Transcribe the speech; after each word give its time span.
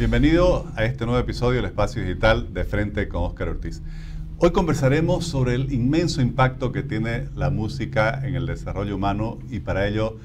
Bienvenido 0.00 0.66
a 0.76 0.84
este 0.86 1.04
nuevo 1.04 1.20
episodio 1.20 1.56
del 1.56 1.66
Espacio 1.66 2.00
Digital 2.00 2.54
de 2.54 2.64
Frente 2.64 3.06
con 3.06 3.22
Óscar 3.22 3.50
Ortiz. 3.50 3.82
Hoy 4.38 4.50
conversaremos 4.50 5.26
sobre 5.26 5.54
el 5.54 5.74
inmenso 5.74 6.22
impacto 6.22 6.72
que 6.72 6.82
tiene 6.82 7.28
la 7.34 7.50
música 7.50 8.26
en 8.26 8.34
el 8.34 8.46
desarrollo 8.46 8.96
humano 8.96 9.40
y 9.50 9.60
para 9.60 9.86
ello 9.86 10.16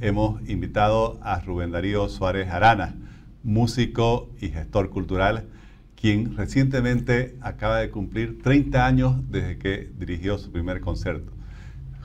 hemos 0.00 0.40
invitado 0.48 1.18
a 1.20 1.40
Rubén 1.40 1.72
Darío 1.72 2.08
Suárez 2.08 2.48
Arana, 2.48 2.94
músico 3.42 4.30
y 4.40 4.50
gestor 4.50 4.90
cultural, 4.90 5.48
quien 6.00 6.36
recientemente 6.36 7.36
acaba 7.40 7.78
de 7.78 7.90
cumplir 7.90 8.40
30 8.40 8.86
años 8.86 9.16
desde 9.32 9.58
que 9.58 9.90
dirigió 9.98 10.38
su 10.38 10.52
primer 10.52 10.80
concierto. 10.80 11.32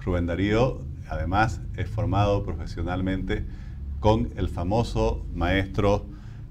Rubén 0.04 0.26
Darío 0.26 0.82
además 1.08 1.62
es 1.78 1.88
formado 1.88 2.42
profesionalmente 2.42 3.46
con 4.00 4.30
el 4.36 4.50
famoso 4.50 5.28
maestro 5.36 6.08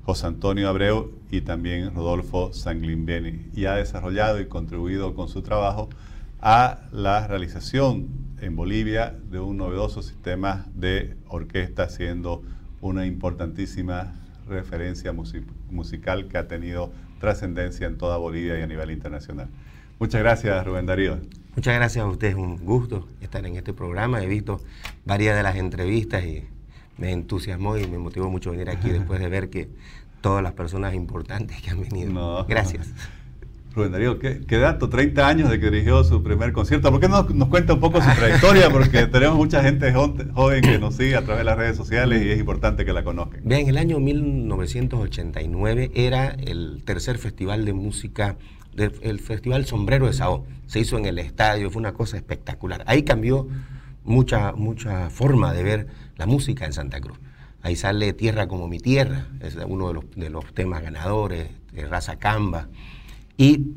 José 0.09 0.27
Antonio 0.27 0.71
Abreu 0.71 1.13
y 1.31 1.43
también 1.43 1.95
Rodolfo 1.95 2.55
Sanglimbeni 2.55 3.51
y 3.55 3.67
ha 3.67 3.75
desarrollado 3.75 4.41
y 4.41 4.47
contribuido 4.47 5.15
con 5.15 5.29
su 5.29 5.43
trabajo 5.43 5.91
a 6.41 6.79
la 6.93 7.27
realización 7.27 8.09
en 8.41 8.57
Bolivia 8.57 9.15
de 9.31 9.39
un 9.39 9.59
novedoso 9.59 10.01
sistema 10.01 10.65
de 10.75 11.15
orquesta, 11.29 11.91
siendo 11.91 12.43
una 12.81 13.05
importantísima 13.05 14.15
referencia 14.49 15.13
musical 15.13 16.29
que 16.29 16.39
ha 16.39 16.49
tenido 16.49 16.91
trascendencia 17.21 17.87
en 17.87 17.99
toda 17.99 18.17
Bolivia 18.17 18.59
y 18.59 18.63
a 18.63 18.67
nivel 18.67 18.91
internacional. 18.91 19.49
Muchas 19.99 20.23
gracias, 20.23 20.65
Rubén 20.65 20.87
Darío. 20.87 21.19
Muchas 21.55 21.75
gracias 21.75 22.03
a 22.03 22.09
usted, 22.09 22.29
es 22.29 22.35
un 22.35 22.57
gusto 22.65 23.07
estar 23.21 23.45
en 23.45 23.57
este 23.57 23.75
programa. 23.75 24.23
He 24.23 24.27
visto 24.27 24.63
varias 25.05 25.37
de 25.37 25.43
las 25.43 25.57
entrevistas 25.57 26.25
y 26.25 26.49
me 26.99 27.13
entusiasmó 27.13 27.79
y 27.79 27.87
me 27.87 27.99
motivó 27.99 28.29
mucho 28.29 28.51
venir 28.51 28.69
aquí 28.69 28.91
después 28.91 29.21
de 29.21 29.29
ver 29.29 29.51
que 29.51 29.71
todas 30.21 30.43
las 30.43 30.53
personas 30.53 30.95
importantes 30.95 31.63
que 31.63 31.71
han 31.71 31.81
venido. 31.81 32.45
Gracias. 32.47 32.93
Rubén 33.75 33.93
Darío, 33.93 34.19
¿qué, 34.19 34.59
dato? 34.59 34.89
30 34.89 35.29
años 35.29 35.51
de 35.51 35.61
que 35.61 35.71
dirigió 35.71 36.03
su 36.03 36.23
primer 36.23 36.53
concierto. 36.53 36.91
¿Por 36.91 37.01
qué 37.01 37.09
no 37.09 37.23
nos 37.23 37.49
cuenta 37.49 37.75
un 37.75 37.81
poco 37.81 38.01
su 38.01 38.11
trayectoria? 38.11 38.71
Porque 38.71 39.07
tenemos 39.13 39.37
mucha 39.37 39.63
gente 39.63 39.93
joven 39.93 40.63
que 40.63 40.79
nos 40.79 40.97
sigue 40.97 41.15
a 41.15 41.23
través 41.23 41.41
de 41.41 41.45
las 41.45 41.57
redes 41.57 41.77
sociales 41.77 42.25
y 42.25 42.31
es 42.31 42.41
importante 42.41 42.85
que 42.85 42.93
la 42.93 43.05
conozcan. 43.05 43.41
Bien, 43.45 43.61
en 43.63 43.69
el 43.69 43.79
año 43.79 44.01
1989 44.01 45.93
era 45.95 46.31
el 46.31 46.83
tercer 46.85 47.19
festival 47.19 47.65
de 47.65 47.73
música, 47.75 48.37
el 48.77 49.21
Festival 49.21 49.67
Sombrero 49.67 50.07
de 50.07 50.13
Sao. 50.13 50.45
Se 50.67 50.81
hizo 50.81 50.99
en 50.99 51.05
el 51.05 51.19
estadio, 51.19 51.71
fue 51.71 51.79
una 51.79 51.93
cosa 51.93 52.17
espectacular. 52.17 52.83
Ahí 52.87 53.03
cambió 53.05 53.47
mucha, 54.03 54.53
mucha 54.53 55.11
forma 55.11 55.53
de 55.53 55.63
ver 55.63 55.87
la 56.19 56.27
música 56.27 56.67
en 56.67 56.73
Santa 56.73 57.01
Cruz. 57.01 57.19
Ahí 57.63 57.77
sale 57.77 58.13
Tierra 58.13 58.47
como 58.47 58.69
mi 58.69 58.79
tierra, 58.79 59.29
es 59.41 59.57
uno 59.67 59.93
de 60.15 60.31
los, 60.31 60.45
temas 60.53 60.83
ganadores, 60.83 61.49
de 61.73 61.87
Raza 61.87 62.19
Camba. 62.19 62.69
Y 63.37 63.73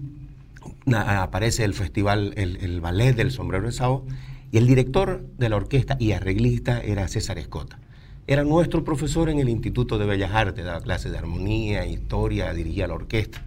aparece 0.93 1.63
el 1.63 1.73
festival, 1.73 2.33
el, 2.35 2.81
ballet 2.81 3.15
del 3.15 3.31
sombrero 3.31 3.65
de 3.65 3.71
Sao, 3.71 4.05
y 4.51 4.57
el 4.57 4.67
director 4.67 5.25
de 5.37 5.49
la 5.49 5.55
orquesta 5.55 5.95
y 5.99 6.11
arreglista 6.11 6.81
era 6.81 7.07
César 7.07 7.37
Escota. 7.37 7.79
Era 8.27 8.43
nuestro 8.43 8.83
profesor 8.83 9.29
en 9.29 9.39
el 9.39 9.49
Instituto 9.49 9.97
de 9.97 10.05
Bellas 10.05 10.31
Artes, 10.31 10.63
daba 10.63 10.81
clases 10.81 11.11
de 11.11 11.17
armonía, 11.17 11.85
historia, 11.85 12.53
dirigía 12.53 12.87
la 12.87 12.95
orquesta. 12.95 13.43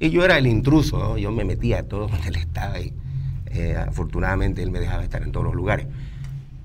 Y 0.00 0.10
yo 0.10 0.24
era 0.24 0.38
el 0.38 0.46
intruso, 0.46 1.18
yo 1.18 1.30
me 1.30 1.44
metía 1.44 1.80
a 1.80 1.82
todo 1.84 2.08
donde 2.08 2.28
él 2.28 2.36
estaba 2.36 2.80
y 2.80 2.92
eh, 3.46 3.76
afortunadamente 3.76 4.62
él 4.62 4.70
me 4.70 4.80
dejaba 4.80 5.02
estar 5.02 5.22
en 5.22 5.32
todos 5.32 5.44
los 5.44 5.54
lugares. 5.54 5.86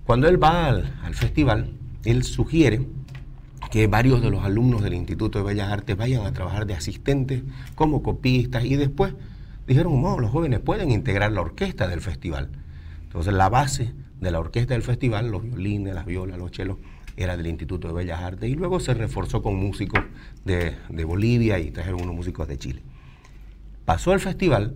Cuando 0.09 0.27
él 0.27 0.43
va 0.43 0.69
al 0.69 1.13
festival, 1.13 1.69
él 2.03 2.23
sugiere 2.23 2.81
que 3.69 3.85
varios 3.85 4.23
de 4.23 4.31
los 4.31 4.43
alumnos 4.43 4.81
del 4.81 4.95
Instituto 4.95 5.37
de 5.37 5.45
Bellas 5.45 5.71
Artes 5.71 5.95
vayan 5.95 6.25
a 6.25 6.33
trabajar 6.33 6.65
de 6.65 6.73
asistentes 6.73 7.43
como 7.75 8.01
copistas 8.01 8.65
y 8.65 8.75
después 8.75 9.13
dijeron, 9.67 10.01
no, 10.01 10.17
los 10.17 10.31
jóvenes 10.31 10.61
pueden 10.61 10.89
integrar 10.89 11.31
la 11.31 11.41
orquesta 11.41 11.87
del 11.87 12.01
festival. 12.01 12.49
Entonces 13.03 13.31
la 13.35 13.49
base 13.49 13.93
de 14.19 14.31
la 14.31 14.39
orquesta 14.39 14.73
del 14.73 14.81
festival, 14.81 15.29
los 15.29 15.43
violines, 15.43 15.93
las 15.93 16.07
violas, 16.07 16.39
los 16.39 16.49
chelos, 16.49 16.77
era 17.15 17.37
del 17.37 17.45
Instituto 17.45 17.89
de 17.89 17.93
Bellas 17.93 18.19
Artes 18.19 18.49
y 18.49 18.55
luego 18.55 18.79
se 18.79 18.95
reforzó 18.95 19.43
con 19.43 19.57
músicos 19.57 20.03
de, 20.43 20.73
de 20.89 21.03
Bolivia 21.05 21.59
y 21.59 21.69
trajeron 21.69 22.01
unos 22.01 22.15
músicos 22.15 22.47
de 22.47 22.57
Chile. 22.57 22.81
Pasó 23.85 24.13
el 24.13 24.19
festival 24.19 24.73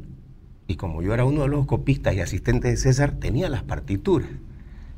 y 0.67 0.75
como 0.75 1.01
yo 1.01 1.11
era 1.11 1.25
uno 1.25 1.41
de 1.41 1.47
los 1.47 1.65
copistas 1.65 2.13
y 2.13 2.19
asistentes 2.19 2.69
de 2.69 2.77
César, 2.77 3.13
tenía 3.13 3.49
las 3.49 3.63
partituras 3.63 4.29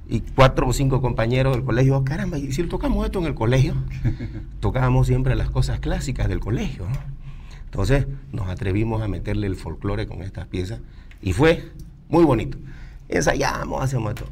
y 0.08 0.20
cuatro 0.22 0.68
o 0.68 0.74
cinco 0.74 1.02
compañeros 1.02 1.56
del 1.56 1.66
colegio, 1.66 2.04
caramba, 2.04 2.38
y 2.38 2.52
si 2.52 2.64
tocamos 2.64 3.06
esto 3.06 3.20
en 3.20 3.26
el 3.26 3.36
colegio, 3.36 3.76
tocábamos 4.60 5.08
siempre 5.08 5.36
las 5.36 5.50
cosas 5.50 5.80
clásicas 5.80 6.28
del 6.28 6.40
colegio. 6.40 6.86
Entonces 7.66 8.08
nos 8.32 8.48
atrevimos 8.48 9.02
a 9.02 9.08
meterle 9.08 9.48
el 9.48 9.56
folclore 9.56 10.08
con 10.08 10.22
estas 10.22 10.48
piezas 10.48 10.80
y 11.22 11.34
fue 11.34 11.72
muy 12.08 12.24
bonito. 12.24 12.58
Ensayamos, 13.10 13.84
hacemos 13.84 14.14
esto. 14.14 14.28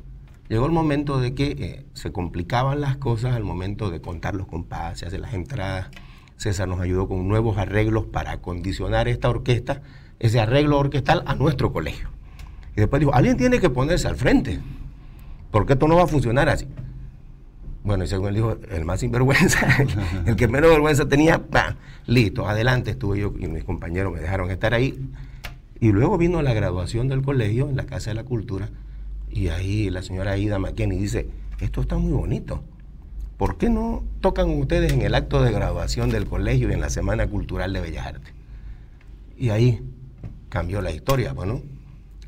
Llegó 0.50 0.66
el 0.66 0.72
momento 0.72 1.20
de 1.20 1.34
que 1.34 1.52
eh, 1.52 1.86
se 1.94 2.12
complicaban 2.12 2.80
las 2.82 2.98
cosas 2.98 3.36
al 3.36 3.44
momento 3.44 3.90
de 3.90 4.02
contar 4.02 4.36
los 4.36 4.48
compases, 4.48 5.08
hacer 5.08 5.20
las 5.20 5.34
entradas. 5.34 5.90
César 6.38 6.68
nos 6.68 6.80
ayudó 6.80 7.08
con 7.08 7.28
nuevos 7.28 7.58
arreglos 7.58 8.06
para 8.06 8.32
acondicionar 8.32 9.08
esta 9.08 9.30
orquesta, 9.30 9.82
ese 10.20 10.40
arreglo 10.40 10.78
orquestal 10.78 11.24
a 11.26 11.36
nuestro 11.36 11.72
colegio. 11.72 12.10
Y 12.76 12.82
después 12.82 13.00
dijo, 13.00 13.14
alguien 13.14 13.38
tiene 13.38 13.60
que 13.60 13.70
ponerse 13.70 14.08
al 14.08 14.16
frente 14.16 14.60
porque 15.54 15.74
esto 15.74 15.88
no 15.88 15.98
va 15.98 16.04
a 16.04 16.08
funcionar 16.08 16.50
así. 16.50 16.68
Bueno, 17.84 18.04
y 18.04 18.08
según 18.08 18.30
él 18.30 18.34
dijo, 18.34 18.58
el 18.72 18.86
más 18.86 19.02
sinvergüenza, 19.02 19.68
el 20.26 20.36
que 20.36 20.48
menos 20.48 20.72
vergüenza 20.72 21.08
tenía, 21.08 21.44
listo, 22.08 22.50
adelante 22.50 22.90
estuve 22.90 23.20
yo 23.20 23.32
y 23.38 23.46
mis 23.48 23.64
compañeros 23.64 24.12
me 24.12 24.20
dejaron 24.20 24.50
estar 24.50 24.74
ahí. 24.74 25.00
Y 25.80 25.92
luego 25.92 26.18
vino 26.18 26.42
la 26.42 26.56
graduación 26.56 27.08
del 27.08 27.22
colegio 27.22 27.70
en 27.70 27.76
la 27.76 27.86
Casa 27.86 28.10
de 28.10 28.16
la 28.16 28.24
Cultura 28.24 28.72
y 29.30 29.50
ahí 29.50 29.92
la 29.92 30.02
señora 30.02 30.38
Ida 30.38 30.58
McKinney 30.58 30.98
dice, 30.98 31.28
esto 31.60 31.82
está 31.82 32.00
muy 32.00 32.14
bonito. 32.14 32.64
¿Por 33.38 33.60
qué 33.60 33.70
no 33.70 34.04
tocan 34.22 34.50
ustedes 34.50 34.92
en 34.92 35.04
el 35.04 35.14
acto 35.14 35.44
de 35.44 35.52
graduación 35.52 36.10
del 36.10 36.26
colegio 36.26 36.72
y 36.72 36.74
en 36.74 36.82
la 36.82 36.90
Semana 36.90 37.28
Cultural 37.28 37.74
de 37.74 37.80
Bellas 37.80 38.08
Artes? 38.08 38.34
Y 39.38 39.50
ahí 39.50 39.84
cambió 40.50 40.82
la 40.82 40.90
historia, 40.90 41.34
bueno. 41.34 41.62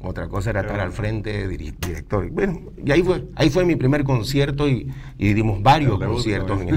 Otra 0.05 0.27
cosa 0.27 0.51
era 0.51 0.61
estar 0.61 0.79
al 0.79 0.91
frente, 0.91 1.47
director. 1.47 2.29
Bueno, 2.29 2.61
y 2.83 2.91
ahí 2.91 3.01
fue, 3.01 3.25
ahí 3.35 3.49
fue 3.49 3.65
mi 3.65 3.75
primer 3.75 4.03
concierto 4.03 4.67
y, 4.67 4.91
dimos 5.17 5.63
varios 5.63 5.99
conciertos 5.99 6.61
en 6.61 6.69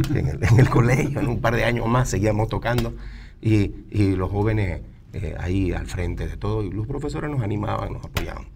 el, 0.59 0.69
colegio. 0.71 1.21
En 1.21 1.29
un 1.29 1.41
par 1.41 1.55
de 1.55 1.65
años 1.65 1.87
más 1.87 2.09
seguíamos 2.09 2.49
tocando 2.49 2.95
y, 3.41 3.71
los 4.17 4.31
jóvenes 4.31 4.81
eh, 5.13 5.35
ahí 5.39 5.73
al 5.73 5.87
frente 5.87 6.27
de 6.27 6.37
todo 6.37 6.63
y 6.63 6.71
los 6.71 6.87
profesores 6.87 7.31
nos 7.31 7.43
animaban, 7.43 7.93
nos 7.93 8.05
apoyaban. 8.05 8.47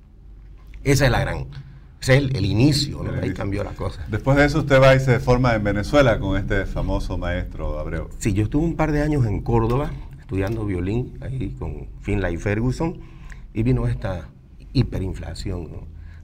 Esa 0.85 1.05
es 1.05 1.11
la 1.11 1.21
gran, 1.21 1.47
ese 2.01 2.17
es 2.17 2.25
el, 2.35 2.45
inicio, 2.45 3.05
ahí 3.23 3.33
cambió 3.33 3.63
la 3.63 3.73
cosa. 3.73 4.05
Después 4.09 4.37
de 4.37 4.47
eso 4.47 4.61
usted 4.61 4.81
va 4.81 4.95
y 4.95 5.01
se 5.01 5.21
forma 5.21 5.55
en 5.55 5.63
Venezuela 5.63 6.19
con 6.19 6.37
este 6.37 6.67
famoso 6.67 7.19
maestro 7.19 7.79
Abreu. 7.79 8.09
Sí, 8.19 8.33
yo 8.33 8.45
estuve 8.45 8.65
un 8.65 8.75
par 8.75 8.91
de 8.91 9.03
años 9.03 9.27
en 9.27 9.41
Córdoba 9.43 9.91
estudiando 10.19 10.65
violín 10.65 11.19
ahí 11.21 11.55
con 11.59 11.89
Finlay 12.01 12.37
Ferguson 12.39 12.99
y 13.55 13.63
vino 13.63 13.87
esta 13.87 14.29
hiperinflación 14.73 15.69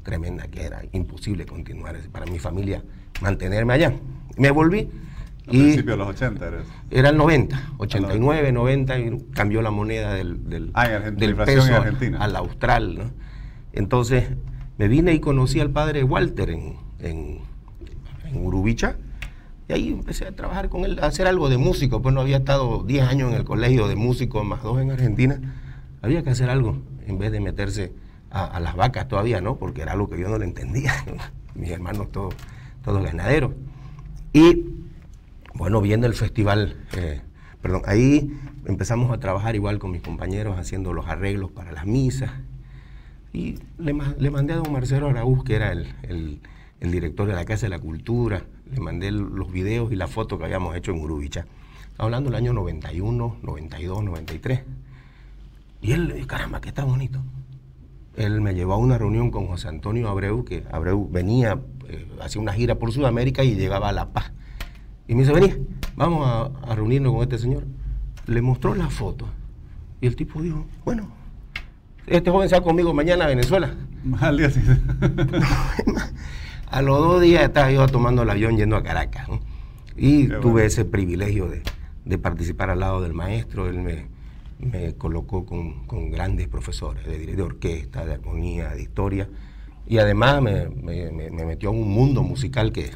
tremenda 0.03 0.49
que 0.49 0.65
era 0.65 0.83
imposible 0.93 1.45
continuar 1.45 1.97
para 2.11 2.27
mi 2.27 2.39
familia 2.39 2.83
mantenerme 3.21 3.75
allá. 3.75 3.93
Me 4.37 4.51
volví. 4.51 4.89
¿A 5.47 5.51
y 5.51 5.61
principios 5.61 5.87
de 5.87 5.97
los 5.97 6.09
80 6.09 6.47
era 6.47 6.63
Era 6.91 7.09
el 7.11 7.17
90, 7.17 7.73
89, 7.79 8.53
90, 8.53 8.99
y 8.99 9.19
cambió 9.33 9.63
la 9.63 9.71
moneda 9.71 10.15
del, 10.15 10.49
del, 10.49 10.71
ah, 10.75 10.89
del 10.89 11.35
peso 11.35 11.75
Argentina. 11.75 12.19
al 12.19 12.37
austral. 12.37 12.99
¿no? 12.99 13.11
Entonces 13.73 14.29
me 14.77 14.89
vine 14.89 15.15
y 15.15 15.21
conocí 15.21 15.61
al 15.61 15.71
padre 15.71 16.05
Walter 16.05 16.51
en, 16.51 16.77
en, 17.01 17.39
en 18.25 18.47
Urubicha. 18.47 18.97
Y 19.69 19.73
ahí 19.75 19.89
empecé 19.91 20.27
a 20.27 20.33
trabajar 20.33 20.71
con 20.71 20.85
él, 20.85 20.99
a 21.03 21.07
hacer 21.07 21.27
algo 21.27 21.51
de 21.51 21.59
músico. 21.59 22.01
Pues 22.01 22.15
no 22.15 22.23
había 22.23 22.39
estado 22.39 22.85
10 22.85 23.05
años 23.09 23.31
en 23.31 23.37
el 23.37 23.45
colegio 23.45 23.89
de 23.89 23.97
músico, 23.97 24.43
más 24.45 24.63
dos 24.63 24.81
en 24.81 24.91
Argentina. 24.91 25.41
Había 26.01 26.23
que 26.23 26.31
hacer 26.31 26.49
algo 26.49 26.79
en 27.07 27.19
vez 27.19 27.33
de 27.33 27.41
meterse 27.41 27.93
a, 28.31 28.61
las 28.61 28.77
vacas 28.77 29.09
todavía, 29.09 29.41
¿no? 29.41 29.57
Porque 29.57 29.83
era 29.83 29.93
algo 29.93 30.09
que 30.09 30.19
yo 30.19 30.29
no 30.29 30.39
le 30.39 30.45
entendía. 30.45 30.93
Mis 31.55 31.71
hermanos 31.71 32.11
todos, 32.13 32.35
todos 32.85 33.03
ganaderos. 33.03 33.53
Y 34.33 34.67
bueno, 35.55 35.81
viendo 35.81 36.07
el 36.07 36.15
festival, 36.15 36.77
eh, 36.97 37.23
perdón, 37.63 37.83
ahí 37.87 38.33
empezamos 38.67 39.11
a 39.11 39.19
trabajar 39.19 39.57
igual 39.57 39.79
con 39.79 39.91
mis 39.91 40.03
compañeros 40.03 40.59
haciendo 40.59 40.93
los 40.93 41.07
arreglos 41.07 41.51
para 41.51 41.73
las 41.73 41.87
misas. 41.87 42.31
Y 43.33 43.59
le, 43.79 43.93
mandé 43.93 44.53
a 44.53 44.57
don 44.57 44.73
Marcelo 44.73 45.09
Araúz, 45.09 45.45
que 45.45 45.55
era 45.55 45.73
el, 45.73 46.41
el, 46.81 46.91
director 46.91 47.27
de 47.27 47.35
la 47.35 47.45
Casa 47.45 47.67
de 47.67 47.71
la 47.71 47.79
Cultura, 47.79 48.45
le 48.71 48.81
mandé 48.81 49.11
los 49.11 49.51
videos 49.51 49.91
y 49.93 49.97
la 49.97 50.07
foto 50.07 50.39
que 50.39 50.45
habíamos 50.45 50.77
hecho 50.77 50.93
en 50.93 51.01
Urubicha. 51.01 51.41
Estamos 51.91 52.07
hablando 52.07 52.31
del 52.31 52.37
año 52.37 52.53
91, 52.53 53.37
92, 53.43 54.05
93. 54.05 54.61
Y 55.83 55.93
él, 55.93 56.27
caramba, 56.27 56.61
que 56.61 56.69
está 56.69 56.85
bonito 56.85 57.21
él 58.19 58.41
me 58.41 58.55
llevó 58.55 58.75
a 58.75 58.77
una 58.77 58.99
reunión 58.99 59.31
con 59.31 59.47
José 59.47 59.69
Antonio 59.69 60.09
Abreu, 60.09 60.45
que 60.45 60.65
Abreu 60.73 61.09
venía, 61.09 61.61
eh, 61.89 62.09
hacía 62.21 62.43
una 62.43 62.53
gira 62.53 62.75
por 62.75 62.93
Sudamérica 62.93 63.45
y 63.45 63.55
llegaba 63.55 63.89
a 63.89 63.93
La 63.93 64.09
Paz. 64.13 64.33
Y 65.07 65.15
me 65.15 65.23
dice, 65.23 65.33
vení, 65.33 65.55
vamos 65.97 66.27
a, 66.27 66.75
reunirnos 66.75 67.13
con 67.13 67.23
este 67.23 67.39
señor. 67.39 67.65
le 68.27 68.43
mostró 68.43 68.75
la 68.75 68.91
foto. 68.91 69.29
Y 70.01 70.09
el 70.09 70.17
tipo 70.17 70.43
dijo, 70.43 70.67
bueno, 70.85 71.09
este 72.07 72.31
joven 72.31 72.49
se 72.49 72.57
va 72.57 72.63
conmigo 72.63 72.93
mañana 72.93 73.25
a 73.25 73.29
Venezuela. 73.29 73.75
Al 74.21 74.37
día 74.37 74.51
siguiente. 74.51 74.83
a 76.71 76.83
los 76.83 76.99
dos 76.99 77.23
días 77.23 77.45
estaba 77.45 77.71
yo 77.71 77.87
tomando 77.87 78.23
el 78.23 78.31
avión 78.31 78.57
yendo 78.57 78.77
a 78.77 78.83
Caracas. 78.83 79.29
¿no? 79.29 79.41
Y 79.97 80.27
Qué 80.27 80.35
tuve 80.35 80.53
bueno. 80.53 80.67
ese 80.67 80.85
privilegio 80.85 81.49
de, 81.49 81.63
de 82.05 82.19
participar 82.19 82.71
al 82.71 82.81
lado 82.81 83.01
del 83.01 83.15
maestro. 83.15 83.69
Él 83.69 83.79
me, 83.79 84.07
me 84.59 84.95
colocó 84.95 85.47
con, 85.47 85.87
con 85.87 86.11
grandes 86.11 86.49
profesores 86.49 87.07
de, 87.07 87.19
de 87.37 87.43
orquesta, 87.43 88.05
de 88.05 88.15
armonía, 88.15 88.71
de 88.71 88.83
historia. 88.83 89.29
Y 89.87 89.99
además 89.99 90.43
me, 90.43 90.69
me- 90.69 91.11
me- 91.13 91.31
me 91.31 91.45
metió 91.47 91.71
en 91.71 91.77
un 91.81 91.89
mundo 91.89 92.23
musical 92.23 92.73
que, 92.73 92.91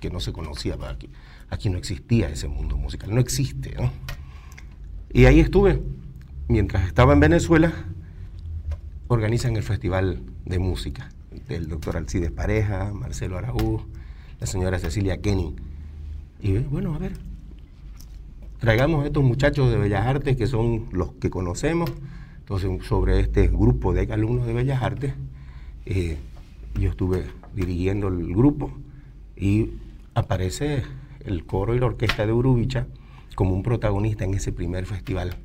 que 0.00 0.10
no 0.10 0.20
se 0.20 0.32
conocía 0.32 0.76
para 0.76 0.92
aquí. 0.92 1.08
Aquí 1.50 1.70
no 1.70 1.78
existía 1.78 2.28
ese 2.28 2.48
mundo 2.48 2.76
musical, 2.76 3.14
no 3.14 3.20
existe. 3.20 3.74
¿no? 3.76 3.90
Y 5.12 5.26
ahí 5.26 5.40
estuve. 5.40 5.80
Mientras 6.48 6.86
estaba 6.86 7.12
en 7.14 7.20
Venezuela, 7.20 7.72
organizan 9.08 9.56
el 9.56 9.62
Festival 9.62 10.22
de 10.44 10.58
Música 10.58 11.10
del 11.48 11.68
doctor 11.68 11.96
Alcides 11.96 12.30
Pareja, 12.30 12.92
Marcelo 12.92 13.38
Araúz, 13.38 13.82
la 14.40 14.46
señora 14.46 14.78
Cecilia 14.78 15.20
Kenning. 15.20 15.56
Y 16.40 16.58
bueno, 16.58 16.94
a 16.94 16.98
ver, 16.98 17.12
traigamos 18.64 19.04
a 19.04 19.08
estos 19.08 19.22
muchachos 19.22 19.70
de 19.70 19.76
Bellas 19.76 20.06
Artes 20.06 20.38
que 20.38 20.46
son 20.46 20.88
los 20.90 21.12
que 21.12 21.28
conocemos. 21.28 21.92
Entonces, 22.38 22.70
sobre 22.86 23.20
este 23.20 23.48
grupo 23.48 23.92
de 23.92 24.10
alumnos 24.10 24.46
de 24.46 24.54
Bellas 24.54 24.82
Artes, 24.82 25.12
eh, 25.84 26.16
yo 26.80 26.88
estuve 26.88 27.26
dirigiendo 27.54 28.08
el 28.08 28.34
grupo 28.34 28.72
y 29.36 29.72
aparece 30.14 30.82
el 31.26 31.44
coro 31.44 31.74
y 31.74 31.78
la 31.78 31.86
orquesta 31.86 32.24
de 32.24 32.32
Urubicha 32.32 32.86
como 33.34 33.54
un 33.54 33.62
protagonista 33.62 34.24
en 34.24 34.32
ese 34.32 34.50
primer 34.50 34.86
festival 34.86 35.36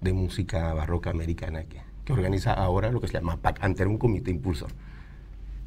de 0.00 0.12
música 0.12 0.74
barroca 0.74 1.10
americana 1.10 1.62
que, 1.64 1.82
que 2.04 2.12
organiza 2.12 2.52
ahora 2.52 2.90
lo 2.90 3.00
que 3.00 3.06
se 3.06 3.14
llama 3.14 3.36
PAC, 3.36 3.62
ante 3.62 3.86
un 3.86 3.96
comité 3.96 4.32
impulsor. 4.32 4.70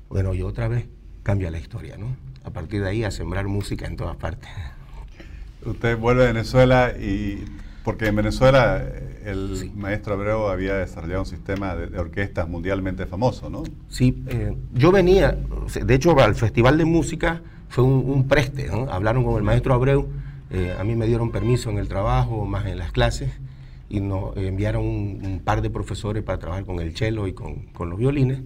Bueno, 0.10 0.34
y 0.34 0.42
otra 0.42 0.68
vez 0.68 0.86
cambia 1.24 1.50
la 1.50 1.60
historia, 1.60 1.98
¿no? 1.98 2.08
A 2.44 2.50
partir 2.50 2.82
de 2.82 2.90
ahí 2.90 3.06
a 3.06 3.12
sembrar 3.12 3.48
música 3.48 3.88
en 3.88 3.96
todas 3.96 4.18
partes. 4.18 4.50
Usted 5.66 5.98
vuelve 5.98 6.24
a 6.24 6.28
Venezuela 6.28 6.94
y 6.98 7.44
porque 7.84 8.08
en 8.08 8.16
Venezuela 8.16 8.82
eh, 8.82 9.24
el 9.26 9.58
Sí. 9.58 9.72
maestro 9.76 10.14
Abreu 10.14 10.48
había 10.48 10.76
desarrollado 10.76 11.22
un 11.22 11.26
sistema 11.26 11.76
de, 11.76 11.98
orquestas 12.00 12.48
mundialmente 12.48 13.06
famoso, 13.06 13.50
¿no? 13.50 13.64
Sí, 13.90 14.24
eh, 14.28 14.56
yo 14.74 14.92
venía, 14.92 15.38
de 15.84 15.94
hecho 15.96 16.18
al 16.20 16.36
Festival 16.36 16.78
de 16.78 16.86
Música 16.86 17.42
fue 17.68 17.84
un, 17.84 18.10
un 18.10 18.28
preste, 18.28 18.68
¿no? 18.68 18.90
Hablaron 18.92 19.24
con 19.24 19.36
el 19.38 19.44
maestro 19.44 19.74
Abreu, 19.74 20.08
eh, 20.50 20.76
a 20.80 20.84
mí 20.84 20.96
me 20.96 21.06
dieron 21.08 21.32
permiso 21.32 21.70
en 21.70 21.78
el 21.78 21.88
trabajo, 21.88 22.46
más 22.46 22.66
en 22.66 22.78
las 22.78 22.92
clases, 22.92 23.32
y 23.90 24.00
nos 24.02 24.36
enviaron 24.38 24.86
un, 24.86 25.22
un 25.26 25.40
par 25.40 25.62
de 25.62 25.70
profesores 25.70 26.24
para 26.24 26.38
trabajar 26.40 26.66
con 26.66 26.80
el 26.80 26.96
cello 26.96 27.28
y 27.28 27.34
con, 27.34 27.66
con 27.74 27.90
los 27.90 28.00
violines, 28.00 28.40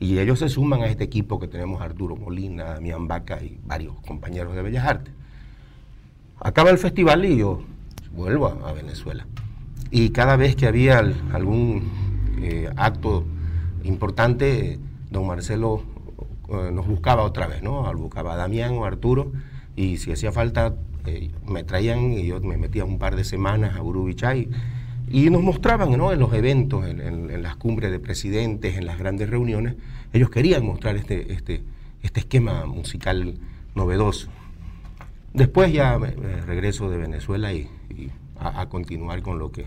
y 0.00 0.18
ellos 0.18 0.38
se 0.38 0.48
suman 0.48 0.82
a 0.82 0.86
este 0.86 1.04
equipo 1.04 1.38
que 1.40 1.48
tenemos 1.48 1.80
Arturo 1.82 2.16
Molina, 2.16 2.64
Damián 2.64 3.06
Vaca 3.08 3.42
y 3.42 3.58
varios 3.66 3.94
compañeros 4.06 4.54
de 4.54 4.62
Bellas 4.62 4.86
Artes. 4.86 5.12
Acaba 6.40 6.70
el 6.70 6.78
festival 6.78 7.24
y 7.24 7.36
yo 7.38 7.62
vuelvo 8.12 8.46
a, 8.64 8.72
Venezuela. 8.72 9.26
Y 9.90 10.10
cada 10.10 10.36
vez 10.36 10.54
que 10.56 10.66
había 10.66 10.98
al- 10.98 11.16
algún 11.32 11.90
eh, 12.40 12.68
acto 12.76 13.24
importante, 13.84 14.78
don 15.10 15.26
Marcelo 15.26 15.82
eh, 16.50 16.70
nos 16.72 16.86
buscaba 16.86 17.22
otra 17.22 17.46
vez, 17.46 17.62
¿no? 17.62 17.90
Buscaba 17.96 18.34
a 18.34 18.36
Damián 18.36 18.72
o 18.74 18.84
a 18.84 18.88
Arturo, 18.88 19.32
y 19.76 19.96
si 19.98 20.12
hacía 20.12 20.32
falta, 20.32 20.74
eh, 21.06 21.30
me 21.46 21.64
traían 21.64 22.12
y 22.12 22.26
yo 22.26 22.40
me 22.40 22.56
metía 22.56 22.84
un 22.84 22.98
par 22.98 23.16
de 23.16 23.24
semanas 23.24 23.76
a 23.76 23.82
Urubichay 23.82 24.48
y 25.10 25.30
nos 25.30 25.42
mostraban, 25.42 25.96
¿no? 25.96 26.12
En 26.12 26.18
los 26.20 26.32
eventos, 26.34 26.86
en, 26.86 27.00
en- 27.00 27.30
en 27.30 27.42
las 27.42 27.56
cumbres 27.56 27.90
de 27.90 27.98
presidentes, 27.98 28.76
en 28.76 28.86
las 28.86 28.98
grandes 28.98 29.30
reuniones, 29.30 29.74
ellos 30.12 30.30
querían 30.30 30.64
mostrar 30.64 30.96
este, 30.96 31.32
este, 31.32 31.62
este 32.02 32.20
esquema 32.20 32.66
musical 32.66 33.34
novedoso. 33.74 34.28
Después 35.34 35.72
ya 35.72 35.98
me, 35.98 36.12
me 36.16 36.40
regreso 36.42 36.90
de 36.90 36.96
Venezuela 36.98 37.52
y, 37.52 37.68
y 37.90 38.10
a, 38.38 38.62
a 38.62 38.68
continuar 38.68 39.22
con 39.22 39.38
lo 39.38 39.52
que, 39.52 39.66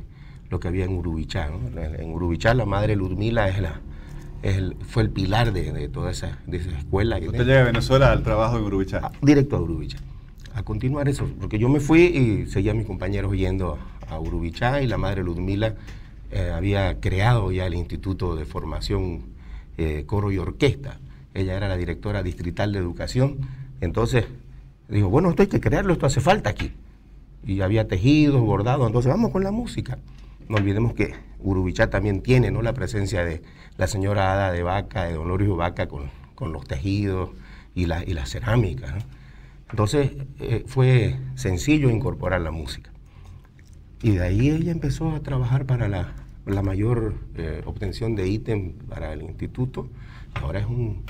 lo 0.50 0.60
que 0.60 0.68
había 0.68 0.86
en 0.86 0.94
Urubichá. 0.94 1.50
¿no? 1.50 1.80
En, 1.82 2.12
Urubichá 2.14 2.54
la 2.54 2.66
madre 2.66 2.96
Ludmila 2.96 3.48
es 3.50 3.60
la, 3.62 3.80
es 4.42 4.58
el- 4.58 4.76
fue 4.88 5.04
el 5.04 5.10
pilar 5.12 5.54
de, 5.54 5.72
de 5.72 5.88
toda 5.90 6.12
esa, 6.12 6.40
de 6.48 6.58
esa 6.58 6.72
escuela. 6.78 7.18
y 7.20 7.22
de- 7.22 7.28
Usted 7.30 7.46
llega 7.46 7.62
a 7.62 7.66
Venezuela 7.66 8.12
al 8.12 8.24
trabajo 8.24 8.58
en 8.58 8.64
Urubichá. 8.64 8.98
a- 9.00 9.12
directo 9.22 9.56
a 9.56 9.62
Urubichá. 9.62 10.00
A 10.54 10.64
continuar 10.64 11.08
eso, 11.08 11.30
porque 11.40 11.58
yo 11.60 11.70
me 11.70 11.80
fui 11.80 12.02
y 12.02 12.46
seguía 12.48 12.72
a 12.72 12.76
mis 12.76 12.86
compañeros 12.86 13.32
yendo 13.38 13.78
a 14.10 14.20
Urubichá 14.20 14.82
y 14.82 14.88
la 14.88 14.98
madre 14.98 15.24
Ludmila 15.24 15.76
eh, 16.32 16.52
había 16.54 17.00
creado 17.00 17.52
ya 17.54 17.66
el 17.68 17.74
Instituto 17.76 18.36
de 18.36 18.44
Formación 18.46 19.22
eh, 19.78 20.04
Coro 20.06 20.30
y 20.32 20.38
Orquesta. 20.38 21.00
Ella 21.34 21.56
era 21.56 21.70
la 21.70 21.78
directora 21.78 22.22
distrital 22.24 22.74
de 22.74 22.80
educación. 22.80 23.38
Entonces 23.80 24.26
dijo, 24.88 25.10
bueno, 25.10 25.30
esto 25.30 25.44
hay 25.44 25.48
que 25.48 25.60
crearlo, 25.60 25.94
esto 25.94 26.06
hace 26.06 26.22
falta 26.22 26.50
aquí. 26.50 26.74
Y 27.46 27.62
había 27.62 27.88
tejidos, 27.88 28.42
bordados, 28.42 28.88
entonces 28.88 29.12
vamos 29.12 29.32
con 29.32 29.44
la 29.44 29.52
música. 29.52 29.98
No 30.48 30.58
olvidemos 30.58 30.94
que 30.94 31.14
Urubichá 31.40 31.90
también 31.90 32.22
tiene 32.22 32.52
¿no? 32.52 32.62
la 32.62 32.74
presencia 32.74 33.24
de 33.24 33.42
la 33.78 33.88
señora 33.88 34.34
Ada 34.34 34.52
de 34.52 34.64
Vaca, 34.64 35.06
de 35.06 35.14
Don 35.14 35.28
Lorio 35.28 35.56
Vaca, 35.56 35.88
con, 35.88 36.12
con 36.36 36.52
los 36.52 36.66
tejidos 36.66 37.32
y 37.74 37.86
la, 37.86 38.04
y 38.04 38.14
la 38.14 38.26
cerámica. 38.26 38.92
¿no? 38.92 39.02
Entonces 39.72 40.12
eh, 40.40 40.64
fue 40.68 41.18
sencillo 41.36 41.90
incorporar 41.90 42.42
la 42.42 42.52
música. 42.52 42.92
Y 44.04 44.12
de 44.12 44.24
ahí 44.24 44.50
ella 44.50 44.72
empezó 44.72 45.12
a 45.12 45.22
trabajar 45.22 45.66
para 45.66 45.88
la, 45.88 46.14
la 46.46 46.62
mayor 46.62 47.16
eh, 47.36 47.62
obtención 47.66 48.16
de 48.16 48.28
ítem 48.28 48.74
para 48.90 49.14
el 49.14 49.22
instituto. 49.22 49.88
Ahora 50.34 50.60
es 50.60 50.66
un, 50.66 51.04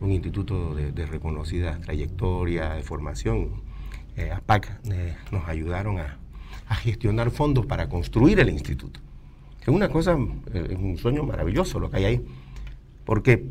un 0.00 0.12
instituto 0.12 0.74
de, 0.74 1.06
reconocida 1.06 1.78
trayectoria, 1.80 2.74
de 2.74 2.82
formación. 2.82 3.62
Eh, 4.16 4.30
APAC 4.30 4.80
eh, 4.90 5.14
nos 5.30 5.46
ayudaron 5.46 5.98
a, 5.98 6.18
a 6.68 6.74
gestionar 6.74 7.30
fondos 7.30 7.66
para 7.66 7.88
construir 7.88 8.40
el 8.40 8.48
instituto. 8.48 9.00
Es 9.60 9.68
una 9.68 9.88
cosa, 9.88 10.16
eh, 10.52 10.68
es 10.70 10.78
un 10.78 10.96
sueño 10.96 11.24
maravilloso 11.24 11.80
lo 11.80 11.90
que 11.90 11.96
hay 11.98 12.04
ahí, 12.04 12.26
porque 13.04 13.44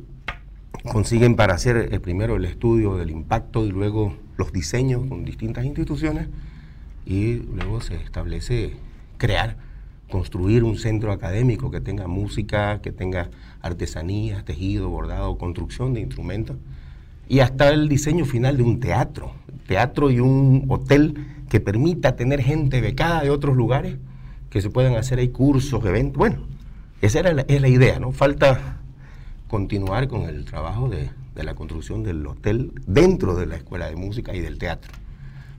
consiguen 0.91 1.35
para 1.35 1.55
hacer 1.55 1.93
eh, 1.93 1.99
primero 1.99 2.35
el 2.35 2.45
estudio 2.45 2.95
del 2.95 3.09
impacto 3.09 3.65
y 3.65 3.69
luego 3.69 4.15
los 4.37 4.51
diseños 4.51 5.05
con 5.07 5.25
distintas 5.25 5.65
instituciones 5.65 6.27
y 7.05 7.35
luego 7.53 7.81
se 7.81 7.95
establece 7.95 8.75
crear, 9.17 9.57
construir 10.15 10.63
un 10.63 10.77
centro 10.77 11.11
académico 11.11 11.69
que 11.69 11.81
tenga 11.81 12.07
música, 12.07 12.79
que 12.81 12.93
tenga 12.93 13.31
artesanías, 13.61 14.45
tejido, 14.45 14.89
bordado, 14.89 15.37
construcción 15.37 15.93
de 15.93 15.99
instrumentos 15.99 16.55
y 17.27 17.39
hasta 17.39 17.67
el 17.67 17.89
diseño 17.89 18.23
final 18.23 18.55
de 18.55 18.63
un 18.63 18.79
teatro, 18.79 19.33
teatro 19.67 20.09
y 20.11 20.21
un 20.21 20.67
hotel 20.69 21.15
que 21.49 21.59
permita 21.59 22.15
tener 22.15 22.41
gente 22.41 22.79
becada 22.79 23.23
de 23.23 23.29
otros 23.29 23.57
lugares, 23.57 23.97
que 24.49 24.61
se 24.61 24.69
puedan 24.69 24.95
hacer 24.95 25.19
ahí 25.19 25.27
cursos, 25.27 25.83
eventos. 25.83 26.17
Bueno, 26.17 26.37
esa 27.01 27.19
era 27.19 27.43
es 27.45 27.59
la 27.59 27.67
idea, 27.67 27.99
¿no? 27.99 28.13
Falta 28.13 28.77
continuar 29.49 30.07
con 30.07 30.21
el 30.29 30.45
trabajo 30.45 30.87
de, 30.87 31.09
de 31.35 31.43
la 31.43 31.55
construcción 31.55 32.03
del 32.03 32.25
hotel 32.25 32.71
dentro 32.87 33.35
de 33.35 33.47
la 33.47 33.57
escuela 33.57 33.89
de 33.89 33.97
música 33.97 34.33
y 34.33 34.39
del 34.39 34.59
teatro. 34.59 34.93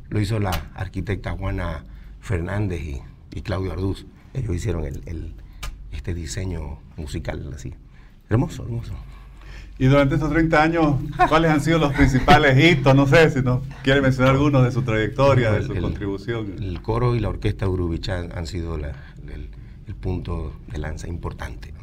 Lo 0.08 0.18
hizo 0.18 0.38
la 0.38 0.70
arquitecta 0.74 1.32
Juana 1.32 1.84
Fernández 2.20 2.80
y, 2.80 3.02
y 3.34 3.42
Claudio 3.42 3.72
Arduz. 3.72 4.06
Ellos 4.36 4.54
hicieron 4.56 4.84
el, 4.84 5.02
el- 5.06 5.34
este 5.92 6.14
diseño 6.14 6.78
musical 6.96 7.50
así. 7.54 7.74
Hermoso, 8.28 8.64
hermoso. 8.64 8.92
Y 9.78 9.86
durante 9.86 10.14
estos 10.14 10.30
30 10.30 10.62
años, 10.62 10.96
¿cuáles 11.28 11.50
han 11.50 11.60
sido 11.60 11.78
los 11.78 11.92
principales 11.92 12.56
hitos? 12.62 12.94
No 12.94 13.06
sé 13.06 13.30
si 13.30 13.42
nos 13.42 13.60
quiere 13.82 14.00
mencionar 14.00 14.34
algunos 14.34 14.64
de 14.64 14.72
su 14.72 14.82
trayectoria, 14.82 15.52
de 15.52 15.62
su 15.62 15.72
el- 15.72 15.82
contribución. 15.82 16.54
El 16.58 16.80
coro 16.82 17.14
y 17.14 17.20
la 17.20 17.28
orquesta 17.28 17.68
Urubichá 17.68 18.18
han, 18.20 18.32
han 18.36 18.46
sido 18.46 18.78
la- 18.78 18.94
el, 19.32 19.48
el 19.86 19.94
punto 19.94 20.52
de 20.70 20.78
lanza 20.78 21.08
importante. 21.08 21.72
¿no? 21.72 21.80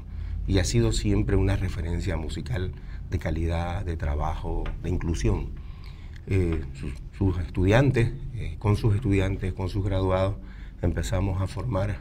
Y 0.48 0.57
ha 0.60 0.63
sido 0.63 0.91
siempre 0.91 1.36
una 1.36 1.55
referencia 1.55 2.17
musical 2.17 2.72
de 3.12 3.19
calidad, 3.19 3.86
de 3.86 3.95
trabajo, 3.98 4.63
de 4.81 4.89
inclusión. 4.89 5.50
Eh, 6.27 6.62
sus, 6.74 6.93
sus 7.17 7.38
estudiantes, 7.45 8.12
eh, 8.36 8.55
con 8.60 8.75
sus 8.75 8.95
estudiantes, 8.95 9.53
con 9.53 9.69
sus 9.69 9.83
graduados, 9.86 10.36
empezamos 10.81 11.41
a 11.41 11.48
formar 11.48 11.98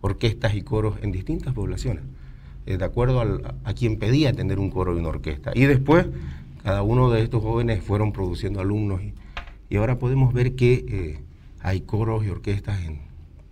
orquestas 0.00 0.54
y 0.54 0.62
coros 0.62 0.96
en 1.02 1.12
distintas 1.12 1.54
poblaciones, 1.54 2.04
eh, 2.66 2.76
de 2.76 2.84
acuerdo 2.84 3.20
a, 3.64 3.74
quien 3.74 3.98
pedía 3.98 4.32
tener 4.32 4.58
un 4.58 4.70
coro 4.70 4.94
y 4.94 4.98
una 4.98 5.08
orquesta. 5.08 5.52
Y 5.54 5.64
después, 5.64 6.06
cada 6.62 6.82
uno 6.82 7.10
de 7.10 7.22
estos 7.22 7.42
jóvenes 7.42 7.82
fueron 7.82 8.12
produciendo 8.12 8.60
alumnos 8.60 9.00
y, 9.02 9.76
ahora 9.76 9.98
podemos 9.98 10.32
ver 10.32 10.54
que 10.54 10.84
eh, 10.88 11.22
hay 11.60 11.82
coros 11.82 12.24
y 12.24 12.30
orquestas 12.30 12.82
en 12.84 13.00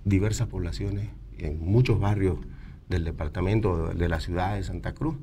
diversas 0.05 0.49
poblaciones, 0.49 1.09
en 1.39 1.61
muchos 1.61 2.01
barrios 2.01 2.39
del 2.89 3.05
departamento, 3.05 3.89
de, 3.89 4.09
la 4.09 4.21
ciudad 4.21 4.55
de 4.55 4.63
Santa 4.63 4.95
Cruz. 4.95 5.17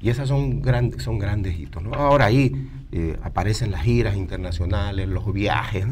Y 0.00 0.10
esas 0.10 0.28
son 0.28 0.60
grandes, 0.60 1.02
son 1.02 1.18
grandes 1.18 1.58
hitos. 1.58 1.82
Ahora 1.92 2.26
ahí 2.26 2.68
eh, 2.92 3.16
aparecen 3.22 3.70
las 3.70 3.82
giras 3.82 4.16
internacionales, 4.16 5.08
los 5.08 5.32
viajes, 5.32 5.86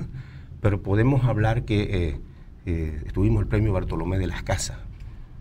pero 0.61 0.83
podemos 0.83 1.25
hablar 1.25 1.65
que 1.65 2.21
eh, 2.65 2.71
eh, 2.71 3.03
estuvimos 3.07 3.43
el 3.43 3.49
premio 3.49 3.73
Bartolomé 3.73 4.19
de 4.19 4.27
las 4.27 4.43
Casas. 4.43 4.79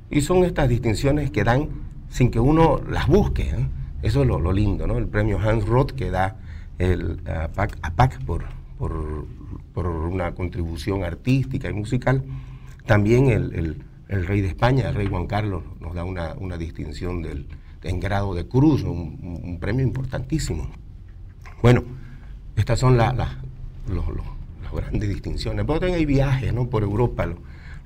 Y 0.10 0.22
son 0.22 0.44
estas 0.44 0.68
distinciones 0.70 1.32
que 1.32 1.44
dan 1.44 1.70
sin 2.10 2.32
que 2.32 2.40
uno 2.40 2.82
las 2.90 3.08
busque. 3.08 3.44
¿eh? 3.44 3.68
Eso 4.02 4.22
es 4.22 4.28
lo, 4.28 4.52
lindo, 4.52 4.88
¿no? 4.88 4.98
El 4.98 5.08
premio 5.08 5.40
Hans 5.40 5.66
Roth 5.66 5.92
que 5.92 6.10
da 6.10 6.38
el 6.80 7.20
APAC, 7.26 8.24
por, 8.26 8.46
por, 8.78 9.26
por, 9.74 9.86
una 9.88 10.34
contribución 10.34 11.04
artística 11.04 11.70
y 11.70 11.74
musical. 11.74 12.24
También 12.86 13.28
el, 13.28 13.86
el, 14.08 14.28
rey 14.28 14.42
de 14.42 14.48
España, 14.48 14.90
el 14.90 14.96
rey 14.96 15.08
Juan 15.08 15.28
Carlos, 15.28 15.64
nos 15.80 15.94
da 15.94 16.04
una, 16.04 16.34
una 16.34 16.58
distinción 16.58 17.22
del, 17.22 17.48
en 17.84 18.00
grado 18.00 18.34
de 18.34 18.48
cruz, 18.48 18.84
un, 18.84 19.58
premio 19.62 19.86
importantísimo. 19.86 20.68
Bueno, 21.62 21.84
estas 22.56 22.80
son 22.80 22.98
las 22.98 23.16
grandes 24.76 25.10
distinciones. 25.10 25.66
Pero 25.66 25.80
también 25.80 26.00
hay 26.00 26.06
viajes 26.06 26.54
¿no? 26.54 26.70
por 26.70 26.84
Europa, 26.84 27.28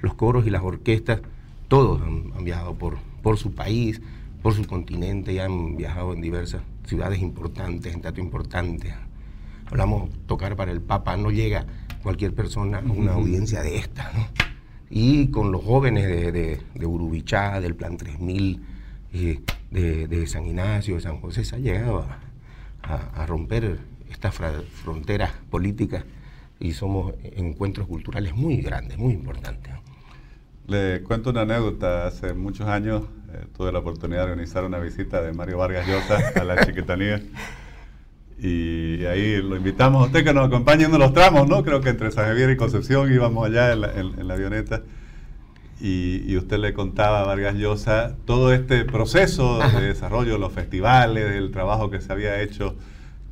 los, 0.02 0.14
coros 0.16 0.46
y 0.46 0.50
las 0.50 0.64
orquestas, 0.64 1.22
todos 1.68 2.02
han, 2.02 2.44
viajado 2.44 2.76
por, 2.76 2.98
por 3.22 3.38
su 3.38 3.54
país, 3.54 4.02
por 4.42 4.54
su 4.54 4.66
continente 4.66 5.34
y 5.34 5.40
han 5.40 5.76
viajado 5.76 6.14
en 6.14 6.22
diversas 6.22 6.62
ciudades 6.86 7.20
importantes, 7.20 7.94
en 7.94 8.02
teatro 8.02 8.24
importantes. 8.24 8.94
Hablamos, 9.66 10.10
tocar 10.28 10.56
para 10.56 10.72
el 10.72 10.82
Papa, 10.82 11.18
no 11.18 11.32
llega 11.32 11.66
cualquier 12.04 12.36
persona 12.36 12.80
a 12.80 12.92
una 12.92 13.14
audiencia 13.14 13.62
de 13.64 13.78
esta. 13.78 14.12
Y 14.92 15.28
con 15.30 15.52
los 15.52 15.64
jóvenes 15.64 16.06
de, 16.08 16.32
de, 16.32 16.62
de 16.76 16.86
Urubichá, 16.86 17.60
del 17.60 17.74
Plan 17.74 17.98
3000, 17.98 18.62
eh, 19.18 19.40
de, 19.72 20.28
San 20.28 20.46
Ignacio, 20.46 20.96
de 20.96 21.02
San 21.02 21.22
José, 21.22 21.46
se 21.46 21.56
ha 21.56 21.60
llegado 21.60 22.06
a, 22.84 23.26
romper 23.26 23.80
estas 24.10 24.36
fronteras 24.36 25.32
políticas 25.50 26.04
y 26.60 26.74
somos 26.74 27.14
encuentros 27.24 27.88
culturales 27.88 28.36
muy 28.36 28.58
grandes, 28.58 28.98
muy 28.98 29.14
importantes. 29.14 29.74
Le 30.68 31.02
cuento 31.04 31.30
una 31.30 31.42
anécdota. 31.42 32.08
Hace 32.08 32.34
muchos 32.34 32.68
años 32.68 33.04
eh, 33.34 33.46
tuve 33.56 33.72
la 33.72 33.80
oportunidad 33.80 34.26
de 34.26 34.32
organizar 34.32 34.64
una 34.64 34.80
visita 34.80 35.22
de 35.22 35.32
Mario 35.34 35.58
Vargas 35.58 35.88
Llosa 35.88 36.34
a 36.40 36.44
la 36.44 36.66
Chiquitanía. 36.66 37.22
Y 38.40 39.06
ahí 39.06 39.42
lo 39.42 39.56
invitamos 39.56 40.04
a 40.04 40.06
usted 40.08 40.24
que 40.24 40.34
nos 40.34 40.48
acompañe 40.48 40.86
en 40.86 40.98
los 40.98 41.14
tramos, 41.14 41.48
¿no? 41.48 41.64
Creo 41.64 41.82
que 41.82 41.90
entre 41.90 42.12
San 42.12 42.26
Javier 42.26 42.50
y 42.50 42.58
Concepción 42.58 43.12
íbamos 43.14 43.48
allá 43.48 43.72
en 43.72 43.82
la, 43.82 43.94
en 43.94 44.28
la 44.28 44.34
avioneta 44.34 44.82
y, 45.80 46.38
usted 46.38 46.58
le 46.58 46.74
contaba 46.74 47.22
a 47.22 47.26
Vargas 47.26 47.56
Llosa 47.56 48.16
todo 48.26 48.54
este 48.54 48.86
proceso 48.86 49.60
de 49.60 49.88
desarrollo, 49.88 50.38
los 50.38 50.54
festivales, 50.54 51.32
el 51.36 51.52
trabajo 51.52 51.90
que 51.90 52.02
se 52.02 52.12
había 52.12 52.42
hecho 52.42 52.76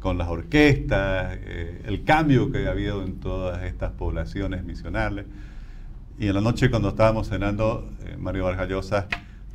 con 0.03 0.17
las 0.17 0.27
orquestas, 0.27 1.37
eh, 1.45 1.81
el 1.85 2.03
cambio 2.03 2.51
que 2.51 2.57
había 2.57 2.71
habido 2.71 3.03
en 3.03 3.21
todas 3.21 3.63
estas 3.63 3.93
poblaciones 3.93 4.65
misionales. 4.65 5.25
Y 6.19 6.27
en 6.27 6.35
la 6.35 6.41
noche 6.41 6.69
cuando 6.69 6.89
estábamos 6.89 7.29
cenando, 7.29 7.89
eh, 8.05 8.17
Mario 8.19 8.43
Vargas 8.43 8.67
Llosa 8.67 9.07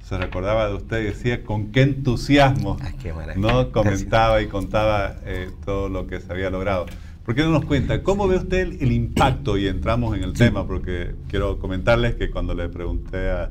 se 0.02 0.16
recordaba 0.16 0.68
de 0.68 0.74
usted 0.76 1.02
y 1.02 1.04
decía 1.04 1.44
con 1.44 1.70
qué 1.70 1.82
entusiasmo 1.82 2.78
ah, 2.80 2.92
no 3.36 3.70
comentaba 3.72 4.40
y 4.40 4.46
contaba 4.46 5.16
eh, 5.26 5.50
todo 5.66 5.90
lo 5.90 6.06
que 6.06 6.18
se 6.18 6.32
había 6.32 6.48
logrado. 6.48 6.86
¿Por 7.26 7.34
qué 7.34 7.42
no 7.42 7.50
nos 7.50 7.66
cuenta 7.66 8.02
cómo 8.02 8.26
ve 8.26 8.36
usted 8.36 8.80
el, 8.80 8.90
impacto? 8.90 9.58
Y 9.58 9.68
entramos 9.68 10.16
en 10.16 10.24
el 10.24 10.32
tema, 10.32 10.66
porque 10.66 11.14
quiero 11.28 11.58
comentarles 11.58 12.14
que 12.14 12.30
cuando 12.30 12.54
le 12.54 12.70
pregunté 12.70 13.30
a 13.30 13.50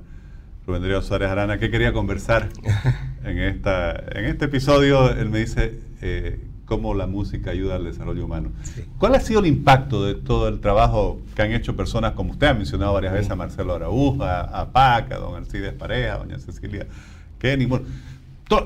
Rubén 0.66 0.82
Darío 0.82 1.04
Suárez 1.04 1.30
Arana 1.30 1.60
qué 1.60 1.70
quería 1.70 1.94
conversar 1.94 2.50
en, 3.24 3.38
esta, 3.38 3.92
en 3.92 4.25
este 4.25 4.46
episodio, 4.46 5.12
él 5.12 5.30
me 5.30 5.38
dice 5.38 5.80
eh, 6.01 6.47
cómo 6.67 6.93
la 6.93 7.07
música 7.07 7.51
ayuda 7.51 7.75
al 7.75 7.86
desarrollo 7.86 8.25
humano. 8.25 8.51
¿Cuál 9.00 9.15
ha 9.15 9.19
sido 9.19 9.39
el 9.39 9.47
impacto 9.47 10.03
de 10.03 10.15
todo 10.15 10.50
el 10.50 10.59
trabajo 10.59 11.19
que 11.33 11.41
han 11.41 11.53
hecho 11.53 11.75
personas 11.75 12.12
como 12.12 12.31
usted 12.31 12.47
ha 12.47 12.53
mencionado 12.53 12.93
varias 12.93 13.13
veces 13.13 13.31
a 13.31 13.36
Marcelo 13.36 13.74
Araújo, 13.74 14.24
a, 14.24 14.69
Paca, 14.71 15.15
a 15.15 15.19
don 15.19 15.36
Alcides 15.36 15.74
Pareja, 15.74 16.15
a 16.15 16.17
doña 16.17 16.38
Cecilia 16.38 16.86
Kenny, 17.39 17.67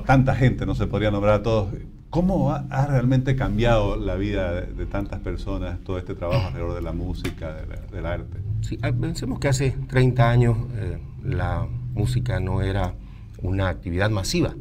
tanta 0.04 0.34
gente, 0.34 0.66
no 0.66 0.74
se 0.74 0.86
podría 0.86 1.10
nombrar 1.10 1.36
a 1.36 1.42
todos. 1.42 1.68
¿Cómo 2.10 2.50
ha, 2.52 2.86
realmente 2.86 3.36
cambiado 3.36 3.96
la 3.96 4.16
vida 4.16 4.52
de, 4.52 4.86
tantas 4.86 5.20
personas 5.20 5.78
todo 5.84 5.96
este 5.96 6.14
trabajo 6.14 6.48
alrededor 6.48 6.74
de 6.74 6.82
la 6.82 6.92
música, 6.92 7.56
del 7.90 8.04
arte? 8.04 8.38
Sí, 8.60 8.78
ah, 8.82 8.92
pensemos 8.92 9.38
que 9.38 9.48
hace 9.48 9.70
30 9.88 10.28
años 10.28 10.58
eh, 10.74 10.98
la 11.24 11.66
música 11.94 12.40
no 12.40 12.62
era 12.62 12.94
una 13.40 13.68
actividad 13.68 14.10
masiva. 14.10 14.54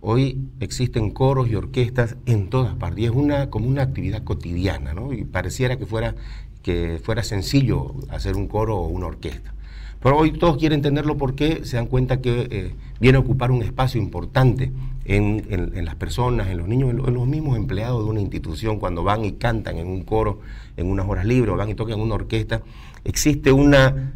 Hoy 0.00 0.38
existen 0.60 1.10
coros 1.10 1.48
y 1.48 1.56
orquestas 1.56 2.16
en 2.26 2.50
todas 2.50 2.74
partes 2.76 3.00
y 3.00 3.04
es 3.06 3.10
una, 3.10 3.50
como 3.50 3.66
una 3.66 3.82
actividad 3.82 4.22
cotidiana, 4.22 4.94
¿no? 4.94 5.12
Y 5.12 5.24
pareciera 5.24 5.76
que 5.76 5.86
fuera, 5.86 6.14
que 6.62 7.00
fuera 7.02 7.24
sencillo 7.24 7.94
hacer 8.10 8.36
un 8.36 8.46
coro 8.46 8.76
o 8.76 8.86
una 8.86 9.06
orquesta. 9.06 9.54
Pero 10.00 10.16
hoy 10.16 10.32
todos 10.32 10.56
quieren 10.58 10.78
entenderlo 10.78 11.16
porque 11.16 11.64
se 11.64 11.76
dan 11.76 11.86
cuenta 11.86 12.20
que 12.20 12.46
eh, 12.50 12.74
viene 13.00 13.16
a 13.16 13.20
ocupar 13.20 13.50
un 13.50 13.62
espacio 13.62 14.00
importante 14.00 14.70
en, 15.04 15.84
las 15.84 15.96
personas, 15.96 16.48
en 16.48 16.58
los 16.58 16.68
niños, 16.68 16.90
en, 16.90 17.14
los 17.14 17.26
mismos 17.26 17.56
empleados 17.56 18.04
de 18.04 18.10
una 18.10 18.20
institución, 18.20 18.78
cuando 18.78 19.02
van 19.02 19.24
y 19.24 19.32
cantan 19.32 19.78
en 19.78 19.88
un 19.88 20.02
coro, 20.04 20.40
en 20.76 20.86
unas 20.86 21.08
horas 21.08 21.24
libres, 21.24 21.52
o 21.52 21.56
van 21.56 21.70
y 21.70 21.74
tocan 21.74 21.94
en 21.94 22.02
una 22.02 22.14
orquesta, 22.14 22.62
existe 23.04 23.50
una, 23.50 24.12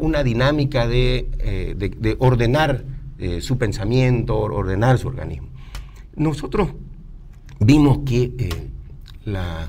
una, 0.00 0.22
dinámica 0.22 0.86
de, 0.86 1.28
eh, 1.40 2.16
ordenar 2.18 2.84
eh, 3.18 3.40
su 3.40 3.58
pensamiento, 3.58 4.38
ordenar 4.38 4.98
su 4.98 5.08
organismo. 5.08 5.48
Nosotros 6.14 6.70
vimos 7.60 7.98
que 8.06 8.70
la, 9.24 9.68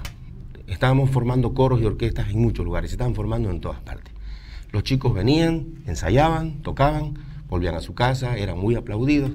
estábamos 0.68 1.10
formando 1.10 1.54
coros 1.54 1.82
y 1.82 1.86
orquestas 1.86 2.30
en 2.30 2.42
muchos 2.42 2.66
lugares, 2.66 2.92
se 2.92 2.96
estaban 2.96 3.16
formando 3.16 3.50
en 3.50 3.60
todas 3.62 3.80
partes. 3.82 4.14
Los 4.72 4.84
chicos 4.84 5.14
venían, 5.14 5.76
ensayaban, 5.86 6.62
tocaban, 6.62 7.14
volvían 7.50 7.76
a 7.76 7.82
su 7.82 7.94
casa, 7.94 8.38
eran 8.38 8.58
muy 8.58 8.76
aplaudidos. 8.76 9.32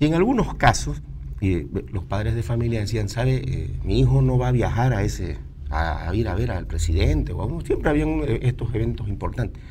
Y 0.00 0.06
en 0.06 0.14
algunos 0.14 0.54
casos, 0.54 1.02
los 1.40 2.04
padres 2.04 2.34
de 2.34 2.42
familia 2.42 2.80
decían, 2.80 3.08
¿sabe? 3.08 3.42
Eh, 3.46 3.70
mi 3.84 4.00
hijo 4.00 4.22
no 4.22 4.38
va 4.38 4.48
a 4.48 4.52
viajar 4.52 4.92
a 4.92 5.02
ese, 5.02 5.38
a, 5.70 6.12
ir 6.14 6.28
a 6.28 6.34
ver 6.34 6.50
al 6.50 6.66
presidente, 6.66 7.32
o 7.32 7.60
siempre 7.60 7.90
habían 7.90 8.20
eh, 8.26 8.40
estos 8.42 8.74
eventos 8.74 9.08
importantes, 9.08 9.62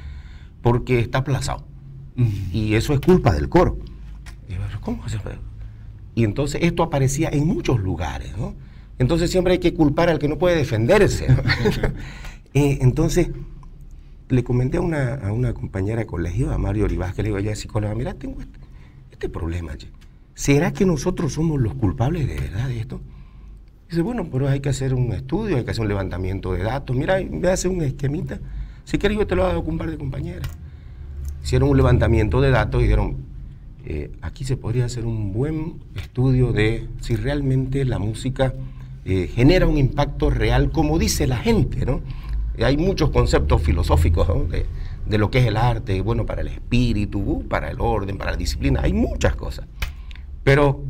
porque 0.61 0.99
está 0.99 1.19
aplazado. 1.19 1.65
Y 2.15 2.75
eso 2.75 2.93
es 2.93 2.99
culpa 2.99 3.33
del 3.33 3.49
coro. 3.49 3.77
Y, 4.47 4.53
¿Cómo 4.81 5.03
Y 6.13 6.23
entonces 6.23 6.61
esto 6.63 6.83
aparecía 6.83 7.29
en 7.29 7.47
muchos 7.47 7.79
lugares, 7.79 8.37
¿no? 8.37 8.53
Entonces 8.97 9.29
siempre 9.29 9.53
hay 9.53 9.59
que 9.59 9.73
culpar 9.73 10.09
al 10.09 10.19
que 10.19 10.27
no 10.27 10.37
puede 10.37 10.55
defenderse. 10.55 11.27
Eh, 12.57 12.77
entonces, 12.79 13.31
le 14.29 14.45
comenté 14.45 14.77
a 14.77 14.81
una, 14.81 15.53
compañera 15.53 15.99
de 15.99 16.05
colegio, 16.05 16.53
a 16.53 16.57
Mario 16.57 16.85
Olivás, 16.85 17.13
que 17.13 17.21
le 17.21 17.27
digo, 17.27 17.37
ella 17.37 17.53
psicóloga, 17.53 17.93
mira, 17.95 18.13
tengo 18.13 18.39
este, 18.39 18.59
este 19.11 19.27
problema, 19.27 19.73
¿será 20.35 20.71
que 20.71 20.85
nosotros 20.85 21.33
somos 21.33 21.59
los 21.59 21.73
culpables 21.73 22.29
de 22.29 22.39
verdad 22.39 22.69
de 22.69 22.79
esto? 22.79 23.01
Dice, 23.89 24.01
bueno, 24.01 24.29
pero 24.31 24.47
hay 24.47 24.61
que 24.61 24.69
hacer 24.69 24.93
un 24.93 25.11
estudio, 25.11 25.57
hay 25.57 25.65
que 25.65 25.71
hacer 25.71 25.81
un 25.81 25.89
levantamiento 25.89 26.53
de 26.53 26.63
datos. 26.63 26.95
Mira, 26.95 27.17
a 27.17 27.53
hacer 27.53 27.69
un 27.69 27.81
esquemita. 27.81 28.39
Si 28.83 28.97
quieres, 28.97 29.17
yo 29.17 29.27
te 29.27 29.35
lo 29.35 29.45
hago 29.45 29.63
con 29.63 29.73
un 29.73 29.77
par 29.77 29.91
de 29.91 29.97
compañeras. 29.97 30.49
Hicieron 31.45 31.69
un 31.69 31.77
levantamiento 31.77 32.41
de 32.41 32.49
datos 32.49 32.81
y 32.81 32.85
dijeron, 32.85 33.17
eh, 33.85 34.09
aquí 34.23 34.45
se 34.45 34.57
podría 34.57 34.85
hacer 34.85 35.05
un 35.05 35.31
buen 35.31 35.75
estudio 35.95 36.51
de 36.51 36.87
si 37.01 37.15
realmente 37.15 37.85
la 37.85 37.99
música 37.99 38.55
eh, 39.05 39.29
genera 39.31 39.67
un 39.67 39.77
impacto 39.77 40.31
real, 40.31 40.71
como 40.71 40.97
dice 40.97 41.27
la 41.27 41.37
gente, 41.37 41.85
¿no? 41.85 42.01
Hay 42.57 42.77
muchos 42.77 43.11
conceptos 43.11 43.61
filosóficos 43.61 44.27
de, 44.49 45.17
lo 45.19 45.29
que 45.29 45.37
es 45.37 45.45
el 45.45 45.57
arte, 45.57 46.01
bueno, 46.01 46.25
para 46.25 46.41
el 46.41 46.47
espíritu, 46.47 47.45
para 47.47 47.69
el 47.69 47.79
orden, 47.79 48.17
para 48.17 48.31
la 48.31 48.37
disciplina, 48.37 48.79
hay 48.81 48.93
muchas 48.93 49.35
cosas. 49.35 49.67
Pero 50.43 50.81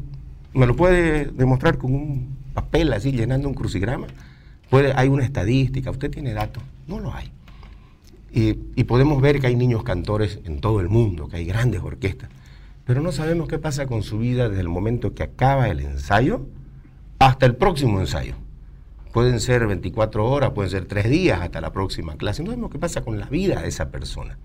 me 0.54 0.66
lo 0.66 0.78
puede 0.78 1.26
demostrar 1.26 1.78
con 1.78 1.94
un 1.94 2.38
papel 2.54 2.94
así, 2.94 3.12
llenando 3.12 3.50
un 3.50 3.56
crucigrama. 3.56 4.08
Puede, 4.70 4.94
hay 4.96 5.10
una 5.10 5.26
estadística, 5.26 5.92
usted 5.92 6.10
tiene 6.10 6.32
datos, 6.32 6.64
no 6.88 7.02
lo 7.02 7.14
hay. 7.14 7.30
Y, 8.38 8.84
podemos 8.84 9.22
ver 9.22 9.40
que 9.40 9.48
hay 9.48 9.56
niños 9.56 9.84
cantores 9.84 10.42
en 10.44 10.60
todo 10.60 10.82
el 10.82 10.90
mundo, 10.90 11.30
que 11.30 11.38
hay 11.38 11.46
grandes 11.46 11.82
orquestas, 11.82 12.30
pero 12.84 13.00
no 13.00 13.14
sabemos 13.14 13.48
qué 13.48 13.60
pasa 13.60 13.88
con 13.88 14.04
su 14.04 14.20
vida 14.20 14.50
desde 14.50 14.60
el 14.60 14.68
momento 14.68 15.14
que 15.16 15.24
acaba 15.24 15.70
el 15.70 15.80
ensayo 15.80 16.46
hasta 17.18 17.46
el 17.46 17.56
próximo 17.56 18.02
ensayo. 18.02 18.36
Pueden 19.14 19.40
ser 19.40 19.66
24 19.66 20.30
horas, 20.30 20.52
pueden 20.52 20.70
ser 20.70 20.84
3 20.84 21.10
días 21.10 21.40
hasta 21.40 21.62
la 21.62 21.72
próxima 21.72 22.18
clase. 22.18 22.44
No 22.44 22.52
sabemos 22.52 22.72
qué 22.72 22.78
pasa 22.78 23.06
con 23.06 23.22
la 23.22 23.28
vida 23.28 23.62
de 23.62 23.70
esa 23.70 23.90
persona. 23.90 24.38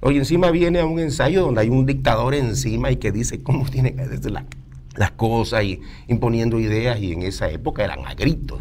Hoy 0.00 0.16
encima 0.16 0.50
viene 0.50 0.80
a 0.80 0.86
un 0.86 0.98
ensayo 0.98 1.42
donde 1.42 1.60
hay 1.60 1.68
un 1.68 1.86
dictador 1.86 2.34
encima 2.34 2.90
y 2.90 2.96
que 2.96 3.12
dice 3.12 3.40
cómo 3.44 3.66
tiene 3.70 3.94
que 3.94 4.00
hacerse 4.00 4.30
las 4.30 5.10
cosas 5.12 5.62
y 5.62 5.80
imponiendo 6.08 6.58
ideas 6.58 7.00
y 7.00 7.12
en 7.12 7.22
esa 7.22 7.48
época 7.48 7.84
eran 7.84 8.04
a 8.04 8.14
gritos. 8.14 8.58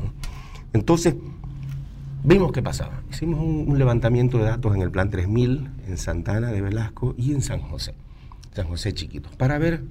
Entonces, 0.72 1.16
vimos 2.28 2.52
qué 2.52 2.62
pasaba. 2.62 3.02
Hicimos 3.10 3.40
un, 3.40 3.78
levantamiento 3.78 4.38
de 4.38 4.46
datos 4.46 4.76
en 4.76 4.82
el 4.82 4.92
plan 4.92 5.10
3000 5.10 5.70
en 5.88 5.98
Santana 5.98 6.52
de 6.52 6.62
Velasco 6.62 7.16
y 7.18 7.34
en 7.34 7.42
San 7.42 7.62
José, 7.62 7.96
San 8.54 8.68
José 8.68 8.94
chiquito, 8.94 9.30
para 9.38 9.58
ver 9.58 9.84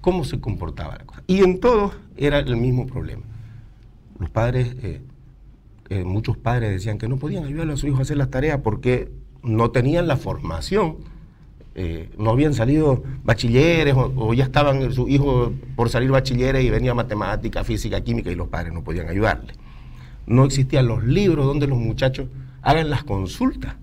cómo 0.00 0.24
se 0.24 0.40
comportaba 0.40 0.96
la 0.96 1.04
cosa. 1.04 1.22
Y 1.26 1.42
en 1.42 1.60
todos 1.60 1.96
era 2.16 2.38
el 2.38 2.56
mismo 2.56 2.86
problema 2.86 3.22
los 4.18 4.30
padres, 4.30 4.74
eh, 4.82 5.00
eh, 5.90 6.04
muchos 6.04 6.36
padres 6.36 6.70
decían 6.70 6.98
que 6.98 7.08
no 7.08 7.16
podían 7.16 7.44
ayudar 7.44 7.70
a 7.70 7.76
su 7.76 7.86
hijo 7.86 7.98
a 7.98 8.02
hacer 8.02 8.16
las 8.16 8.30
tareas 8.30 8.60
porque 8.62 9.10
no 9.42 9.70
tenían 9.70 10.08
la 10.08 10.16
formación, 10.16 10.96
eh, 11.74 12.10
no 12.18 12.30
habían 12.30 12.54
salido 12.54 13.04
bachilleres 13.22 13.94
o, 13.96 14.34
ya 14.34 14.44
estaban 14.44 14.92
sus 14.92 15.08
hijos 15.08 15.52
por 15.76 15.88
salir 15.90 16.10
bachilleres 16.10 16.64
y 16.64 16.70
venía 16.70 16.94
matemática, 16.94 17.62
física, 17.62 18.00
química 18.00 18.30
y 18.30 18.34
los 18.34 18.48
padres 18.48 18.72
no 18.72 18.82
podían 18.82 19.08
ayudarle. 19.08 19.54
No 20.28 20.44
existían 20.44 20.86
los 20.86 21.02
libros 21.04 21.46
donde 21.46 21.66
los 21.66 21.78
muchachos 21.78 22.28
hagan 22.60 22.90
las 22.90 23.02
consultas. 23.02 23.76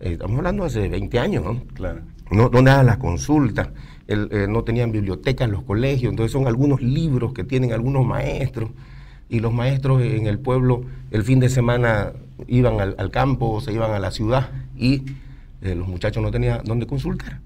Eh, 0.00 0.12
estamos 0.12 0.36
hablando 0.38 0.64
hace 0.64 0.88
20 0.88 1.18
años, 1.20 1.44
¿no? 1.44 1.62
Claro. 1.74 2.00
No, 2.30 2.48
donde 2.48 2.72
hagan 2.72 2.86
las 2.86 2.96
consultas. 2.98 3.68
Eh, 4.08 4.46
no 4.48 4.64
tenían 4.64 4.90
bibliotecas 4.90 5.46
en 5.46 5.52
los 5.52 5.62
colegios, 5.62 6.10
entonces 6.10 6.32
son 6.32 6.46
algunos 6.46 6.82
libros 6.82 7.32
que 7.32 7.44
tienen 7.44 7.72
algunos 7.72 8.04
maestros 8.04 8.70
y 9.28 9.40
los 9.40 9.52
maestros 9.52 10.02
en 10.02 10.26
el 10.26 10.38
pueblo 10.38 10.84
el 11.10 11.24
fin 11.24 11.40
de 11.40 11.48
semana 11.48 12.12
iban 12.46 12.80
al, 12.80 13.10
campo 13.10 13.50
o 13.50 13.60
se 13.60 13.72
iban 13.72 13.90
a 13.92 13.98
la 13.98 14.10
ciudad 14.10 14.50
y 14.76 15.02
eh, 15.62 15.74
los 15.74 15.88
muchachos 15.88 16.22
no 16.22 16.30
tenían 16.30 16.62
dónde 16.64 16.86
consultar. 16.86 17.40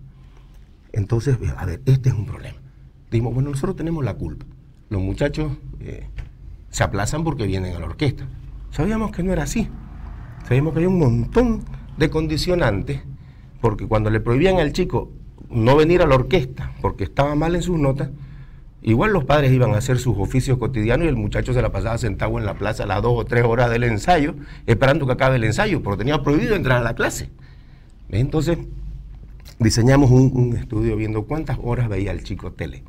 Entonces, 0.93 1.37
a 1.57 1.65
ver, 1.67 1.81
este 1.87 2.09
es 2.09 2.15
un 2.15 2.27
problema. 2.27 2.59
Dijimos, 3.11 3.35
bueno, 3.35 3.51
nosotros 3.51 3.77
tenemos 3.77 4.05
la 4.05 4.15
culpa. 4.15 4.47
Los 4.89 5.01
muchachos 5.01 5.53
se 6.71 6.83
aplazan 6.83 7.25
porque 7.25 7.47
vienen 7.47 7.75
a 7.77 7.81
la 7.81 7.87
orquesta. 7.87 8.27
Sabíamos 8.71 9.11
que 9.11 9.23
no 9.23 9.33
era 9.33 9.43
así. 9.43 9.69
Sabíamos 10.47 10.73
que 10.73 10.79
había 10.79 10.89
un 10.89 10.99
montón 10.99 11.65
de 11.97 12.11
condicionantes, 12.11 13.03
porque 13.61 13.87
cuando 13.87 14.11
le 14.11 14.21
prohibían 14.21 14.59
al 14.59 14.73
chico 14.73 15.13
no 15.51 15.77
venir 15.77 16.01
a 16.03 16.07
la 16.07 16.15
orquesta 16.15 16.73
porque 16.81 17.05
estaba 17.05 17.35
mal 17.35 17.55
en 17.55 17.63
sus 17.63 17.79
notas, 17.79 18.11
igual 18.83 19.13
los 19.13 19.25
padres 19.25 19.53
iban 19.53 19.75
a 19.75 19.79
hacer 19.79 19.99
sus 19.99 20.17
oficios 20.17 20.59
cotidianos 20.59 21.07
y 21.07 21.09
el 21.09 21.17
muchacho 21.17 21.53
se 21.53 21.61
la 21.61 21.71
pasaba 21.71 21.99
sentado 21.99 22.39
en 22.39 22.47
la 22.47 22.55
plaza 22.55 22.85
a 22.85 22.87
las 22.87 23.03
dos 23.03 23.13
o 23.17 23.25
tres 23.25 23.45
horas 23.45 23.71
del 23.71 23.85
ensayo, 23.85 24.35
esperando 24.67 25.07
que 25.07 25.13
acabe 25.13 25.37
el 25.37 25.45
ensayo, 25.45 25.83
porque 25.83 25.99
tenía 25.99 26.23
prohibido 26.23 26.55
entrar 26.55 26.79
a 26.79 26.85
la 26.85 26.95
clase. 26.95 27.31
Entonces, 28.09 28.59
diseñamos 29.59 30.11
un, 30.11 30.57
estudio 30.57 30.97
viendo 30.97 31.25
cuántas 31.25 31.59
horas 31.63 31.89
veía 31.89 32.13
el 32.13 32.25
chico 32.25 32.53
tele, 32.53 32.83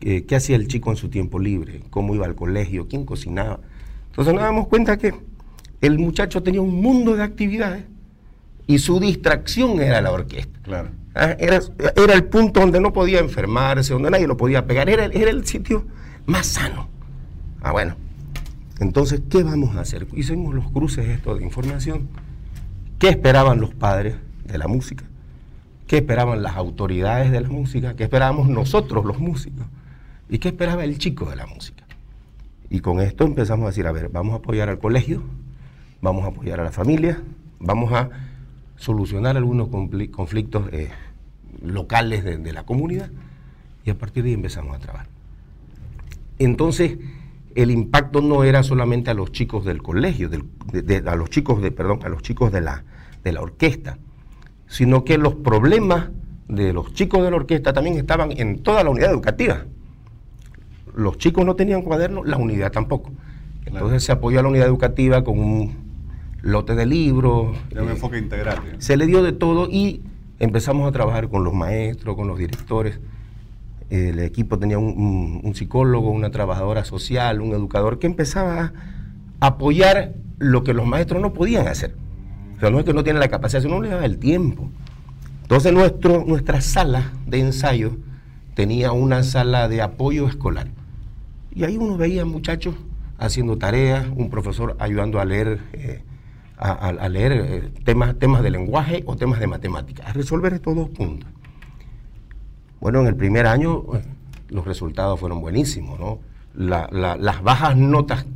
eh, 0.00 0.24
qué 0.24 0.36
hacía 0.36 0.56
el 0.56 0.68
chico 0.68 0.90
en 0.90 0.96
su 0.96 1.08
tiempo 1.08 1.38
libre, 1.38 1.82
cómo 1.90 2.14
iba 2.14 2.26
al 2.26 2.34
colegio, 2.34 2.88
quién 2.88 3.04
cocinaba. 3.04 3.60
Entonces 4.10 4.34
nos 4.34 4.42
damos 4.42 4.68
cuenta 4.68 4.96
que 4.96 5.14
el 5.80 5.98
muchacho 5.98 6.42
tenía 6.42 6.60
un 6.60 6.80
mundo 6.80 7.16
de 7.16 7.22
actividades 7.22 7.84
y 8.66 8.78
su 8.78 9.00
distracción 9.00 9.80
era 9.80 10.00
la 10.00 10.12
orquesta. 10.12 10.58
Claro. 10.62 10.90
Ah, 11.14 11.34
era, 11.38 11.60
el 12.12 12.24
punto 12.24 12.60
donde 12.60 12.80
no 12.80 12.92
podía 12.92 13.20
enfermarse, 13.20 13.92
donde 13.94 14.10
nadie 14.10 14.26
lo 14.26 14.36
podía 14.36 14.66
pegar, 14.66 14.90
era, 14.90 15.06
era 15.06 15.30
el 15.30 15.46
sitio 15.46 15.86
más 16.26 16.46
sano. 16.46 16.88
Ah, 17.62 17.72
bueno. 17.72 17.96
Entonces, 18.80 19.22
¿qué 19.30 19.42
vamos 19.42 19.76
a 19.76 19.80
hacer? 19.80 20.06
Hicimos 20.12 20.54
los 20.54 20.70
cruces 20.70 21.08
estos 21.08 21.38
de 21.38 21.44
información. 21.44 22.08
¿Qué 22.98 23.08
esperaban 23.08 23.60
los 23.60 23.74
padres 23.74 24.16
de 24.44 24.58
la 24.58 24.68
música? 24.68 25.04
¿Qué 25.86 25.98
esperaban 25.98 26.42
las 26.42 26.56
autoridades 26.56 27.30
de 27.30 27.40
la 27.40 27.48
música? 27.48 27.94
¿Qué 27.94 28.04
esperábamos 28.04 28.48
nosotros 28.48 29.04
los 29.04 29.18
músicos? 29.18 29.64
¿Y 30.28 30.38
qué 30.38 30.48
esperaba 30.48 30.84
el 30.84 30.98
chico 30.98 31.30
de 31.30 31.36
la 31.36 31.46
música? 31.46 31.84
Y 32.68 32.80
con 32.80 33.00
esto 33.00 33.24
empezamos 33.24 33.64
a 33.64 33.68
decir, 33.68 33.86
a 33.86 33.92
ver, 33.92 34.08
vamos 34.08 34.34
a 34.34 34.36
apoyar 34.36 34.68
al 34.68 34.78
colegio, 34.78 35.22
vamos 36.00 36.24
a 36.24 36.28
apoyar 36.28 36.60
a 36.60 36.64
la 36.64 36.72
familia, 36.72 37.22
vamos 37.60 37.92
a 37.92 38.10
solucionar 38.76 39.36
algunos 39.36 39.68
conflictos 39.68 40.68
eh, 40.72 40.90
locales 41.62 42.24
de, 42.24 42.52
la 42.52 42.64
comunidad 42.64 43.10
y 43.84 43.90
a 43.90 43.94
partir 43.98 44.24
de 44.24 44.30
ahí 44.30 44.34
empezamos 44.34 44.76
a 44.76 44.80
trabajar. 44.80 45.08
Entonces, 46.38 46.98
el 47.54 47.70
impacto 47.70 48.20
no 48.20 48.44
era 48.44 48.62
solamente 48.62 49.10
a 49.10 49.14
los 49.14 49.32
chicos 49.32 49.64
del 49.64 49.82
colegio, 49.82 50.28
a 51.06 51.16
los 51.16 51.30
chicos 51.30 51.62
de, 51.62 51.70
perdón, 51.70 52.00
a 52.04 52.08
los 52.08 52.22
chicos 52.22 52.52
de 52.52 52.60
la, 52.60 52.84
de 53.24 53.32
la 53.32 53.40
orquesta, 53.40 53.98
sino 54.66 55.04
que 55.04 55.18
los 55.18 55.36
problemas 55.36 56.10
de 56.48 56.72
los 56.72 56.92
chicos 56.94 57.22
de 57.22 57.30
la 57.30 57.36
orquesta 57.36 57.72
también 57.72 57.96
estaban 57.96 58.32
en 58.32 58.62
toda 58.62 58.84
la 58.84 58.90
unidad 58.90 59.10
educativa. 59.10 59.64
Los 60.96 61.18
chicos 61.18 61.44
no 61.44 61.54
tenían 61.54 61.82
cuadernos, 61.82 62.26
la 62.26 62.38
unidad 62.38 62.72
tampoco. 62.72 63.12
Entonces 63.66 64.02
se 64.02 64.12
apoyó 64.12 64.40
a 64.40 64.42
la 64.42 64.48
unidad 64.48 64.66
educativa 64.66 65.22
con 65.22 65.38
un 65.38 65.74
lote 66.40 66.74
de 66.74 66.86
libros. 66.86 67.56
un 67.72 67.88
eh, 67.88 67.90
enfoque 67.90 68.18
integral. 68.18 68.62
Se 68.78 68.96
le 68.96 69.06
dio 69.06 69.22
de 69.22 69.32
todo 69.32 69.68
y 69.70 70.02
empezamos 70.38 70.88
a 70.88 70.92
trabajar 70.92 71.28
con 71.28 71.44
los 71.44 71.52
maestros, 71.52 72.16
con 72.16 72.28
los 72.28 72.38
directores. 72.38 72.98
El 73.90 74.18
equipo 74.20 74.58
tenía 74.58 74.78
un, 74.78 75.52
psicólogo, 75.54 76.10
una 76.10 76.30
trabajadora 76.30 76.84
social, 76.84 77.40
un 77.40 77.52
educador 77.52 77.98
que 77.98 78.06
empezaba 78.06 78.72
a 79.40 79.46
apoyar 79.46 80.14
lo 80.38 80.64
que 80.64 80.74
los 80.74 80.86
maestros 80.86 81.20
no 81.20 81.32
podían 81.32 81.68
hacer. 81.68 81.94
O 82.56 82.60
sea, 82.60 82.70
no 82.70 82.78
es 82.78 82.84
que 82.84 82.94
no 82.94 83.04
tienen 83.04 83.20
la 83.20 83.28
capacidad, 83.28 83.60
sino 83.60 83.76
no 83.76 83.82
les 83.82 83.90
daba 83.90 84.06
el 84.06 84.18
tiempo. 84.18 84.70
Entonces 85.42 85.72
nuestro, 85.72 86.24
nuestra 86.26 86.60
sala 86.60 87.12
de 87.26 87.40
ensayo 87.40 87.98
tenía 88.54 88.92
una 88.92 89.22
sala 89.22 89.68
de 89.68 89.82
apoyo 89.82 90.26
escolar. 90.26 90.68
Y 91.56 91.64
ahí 91.64 91.78
uno 91.78 91.96
veía 91.96 92.26
muchachos 92.26 92.74
haciendo 93.16 93.56
tareas, 93.56 94.06
un 94.14 94.28
profesor 94.28 94.76
ayudando 94.78 95.20
a 95.20 95.24
leer 95.24 95.58
eh, 95.72 96.02
a, 96.58 97.08
leer 97.08 97.32
eh, 97.32 97.70
temas, 97.82 98.18
temas 98.18 98.42
de 98.42 98.50
lenguaje 98.50 99.02
o 99.06 99.16
temas 99.16 99.40
de 99.40 99.46
matemáticas, 99.46 100.06
a 100.06 100.12
resolver 100.12 100.52
estos 100.52 100.76
dos 100.76 100.90
puntos. 100.90 101.28
Bueno, 102.78 103.00
en 103.00 103.06
el 103.06 103.16
primer 103.16 103.46
año 103.46 103.84
eh, 103.94 104.02
los 104.50 104.66
resultados 104.66 105.18
fueron 105.18 105.40
buenísimos, 105.40 105.98
¿no? 105.98 106.20
las 106.54 107.42
bajas 107.42 107.74
notas 107.74 108.26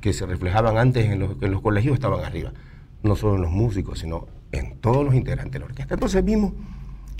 que 0.00 0.12
se 0.12 0.26
reflejaban 0.26 0.78
antes 0.78 1.06
en 1.06 1.18
los, 1.18 1.30
en 1.40 1.50
los 1.50 1.60
colegios 1.60 1.94
estaban 1.94 2.24
arriba, 2.24 2.52
no 3.02 3.16
solo 3.16 3.36
en 3.36 3.42
los 3.42 3.50
músicos, 3.50 3.98
sino 3.98 4.28
en 4.52 4.76
todos 4.78 5.04
los 5.04 5.14
integrantes 5.16 5.52
de 5.52 5.58
la 5.58 5.66
orquesta. 5.66 5.94
Entonces 5.94 6.24
vimos 6.24 6.52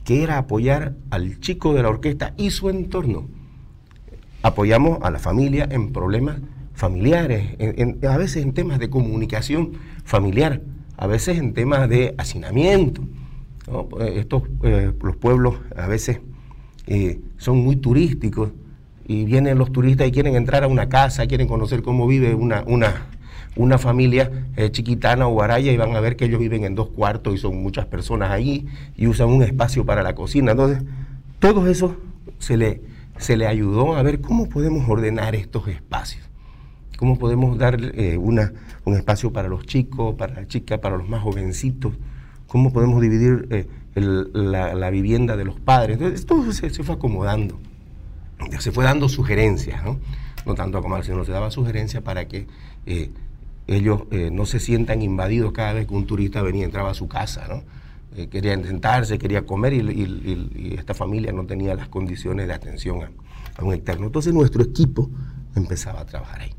que 0.04 0.22
era 0.22 0.38
apoyar 0.38 0.94
al 1.10 1.40
chico 1.40 1.74
de 1.74 1.82
la 1.82 1.88
orquesta 1.88 2.32
y 2.36 2.50
su 2.50 2.70
entorno. 2.70 3.28
Apoyamos 4.42 4.98
a 5.02 5.10
la 5.10 5.18
familia 5.18 5.68
en 5.70 5.92
problemas 5.92 6.36
familiares, 6.74 7.56
a 8.08 8.16
veces 8.16 8.44
en 8.44 8.52
temas 8.52 8.78
de 8.78 8.88
comunicación 8.88 9.72
familiar, 10.04 10.62
a 10.96 11.08
veces 11.08 11.38
en 11.38 11.52
temas 11.52 11.88
de 11.88 12.14
hacinamiento. 12.18 13.02
Pues, 13.90 14.16
estos, 14.16 14.44
eh, 14.62 14.92
los 15.02 15.16
pueblos 15.16 15.56
a 15.76 15.86
veces 15.88 16.20
eh, 16.86 17.20
son 17.36 17.58
muy 17.58 17.76
turísticos 17.76 18.50
y 19.06 19.24
vienen 19.24 19.58
los 19.58 19.72
turistas 19.72 20.06
y 20.06 20.12
quieren 20.12 20.36
entrar 20.36 20.64
a 20.64 20.68
una 20.68 20.88
casa, 20.88 21.26
quieren 21.26 21.48
conocer 21.48 21.82
cómo 21.82 22.06
vive 22.06 22.34
una, 22.34 22.62
una, 22.66 23.06
una 23.56 23.76
familia 23.76 24.46
eh, 24.56 24.70
chiquitana 24.70 25.26
o 25.26 25.42
araya 25.42 25.72
y 25.72 25.76
van 25.76 25.96
a 25.96 26.00
ver 26.00 26.16
que 26.16 26.26
ellos 26.26 26.40
viven 26.40 26.64
en 26.64 26.74
dos 26.74 26.88
cuartos 26.90 27.34
y 27.34 27.38
son 27.38 27.62
muchas 27.62 27.86
personas 27.86 28.30
ahí 28.30 28.66
y 28.96 29.06
usan 29.06 29.28
un 29.28 29.42
espacio 29.42 29.84
para 29.84 30.02
la 30.02 30.14
cocina. 30.14 30.52
Entonces, 30.52 30.82
todo 31.40 31.66
eso 31.68 31.96
se 32.38 32.56
le, 32.56 32.82
se 33.18 33.36
le 33.36 33.46
ayudó 33.46 33.96
a 33.96 34.02
ver 34.02 34.20
cómo 34.20 34.48
podemos 34.48 34.88
ordenar 34.88 35.34
estos 35.34 35.68
espacios 35.68 36.28
cómo 36.98 37.16
podemos 37.16 37.56
dar 37.56 37.78
eh, 37.80 38.18
una, 38.18 38.52
un 38.84 38.96
espacio 38.96 39.32
para 39.32 39.48
los 39.48 39.64
chicos, 39.64 40.16
para 40.16 40.34
las 40.34 40.48
chicas, 40.48 40.80
para 40.80 40.96
los 40.96 41.08
más 41.08 41.22
jovencitos, 41.22 41.94
cómo 42.48 42.72
podemos 42.72 43.00
dividir 43.00 43.46
eh, 43.50 43.68
la, 43.94 44.90
vivienda 44.90 45.36
de 45.36 45.44
los 45.44 45.60
padres. 45.60 45.98
Entonces, 45.98 46.26
todo 46.26 46.52
se, 46.52 46.70
fue 46.70 46.96
acomodando, 46.96 47.60
se 48.58 48.72
fue 48.72 48.84
dando 48.84 49.08
sugerencias, 49.08 49.84
¿no? 49.84 50.00
no 50.44 50.56
tanto 50.56 50.76
acomodar, 50.76 51.04
sino 51.04 51.24
se 51.24 51.30
daba 51.30 51.52
sugerencias 51.52 52.02
para 52.02 52.26
que 52.26 52.48
eh, 52.86 53.10
ellos 53.68 54.02
no 54.32 54.44
se 54.46 54.58
sientan 54.58 55.00
invadidos 55.02 55.52
cada 55.52 55.74
vez 55.74 55.86
que 55.86 55.94
un 55.94 56.06
turista 56.06 56.42
venía 56.42 56.62
y 56.62 56.64
entraba 56.64 56.90
a 56.90 56.94
su 56.94 57.06
casa, 57.06 57.46
¿no? 57.48 57.62
Quería 58.30 58.54
sentarse, 58.64 59.18
quería 59.18 59.44
comer 59.46 59.74
y, 59.74 60.74
esta 60.78 60.94
familia 60.94 61.32
no 61.32 61.46
tenía 61.46 61.74
las 61.74 61.88
condiciones 61.88 62.46
de 62.46 62.54
atención 62.54 63.02
a, 63.02 63.10
a 63.56 63.64
un 63.64 63.74
externo. 63.74 64.06
Entonces 64.06 64.32
nuestro 64.34 64.62
equipo 64.62 65.10
empezaba 65.54 66.00
a 66.00 66.06
trabajar 66.06 66.40
ahí. 66.40 66.52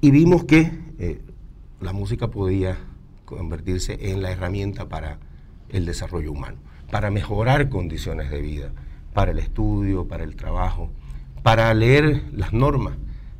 Y 0.00 0.10
vimos 0.10 0.44
que 0.44 0.70
eh, 0.98 1.20
la 1.80 1.92
música 1.92 2.28
podía 2.28 2.78
convertirse 3.24 3.98
en 4.12 4.22
la 4.22 4.30
herramienta 4.30 4.88
para 4.88 5.18
el 5.70 5.84
desarrollo 5.84 6.32
humano, 6.32 6.58
para 6.90 7.10
mejorar 7.10 7.68
condiciones 7.68 8.30
de 8.30 8.40
vida, 8.40 8.72
para 9.12 9.32
el 9.32 9.38
estudio, 9.38 10.06
para 10.06 10.24
el 10.24 10.36
trabajo, 10.36 10.90
para 11.42 11.72
leer 11.74 12.24
las 12.32 12.52
normas 12.52 12.94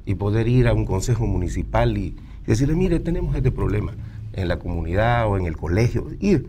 y 0.05 0.15
poder 0.15 0.49
ir 0.49 0.69
a 0.69 0.73
un 0.73 0.87
consejo 0.87 1.27
municipal 1.27 1.97
y 1.99 2.17
decirle, 2.47 2.75
mire, 2.75 3.01
tenemos 3.01 3.35
este 3.37 3.51
problema 3.51 3.93
en 4.33 4.49
la 4.49 4.59
comunidad 4.59 5.29
o 5.29 5.37
en 5.37 5.47
el 5.47 5.57
colegio, 5.57 6.09
ir 6.21 6.49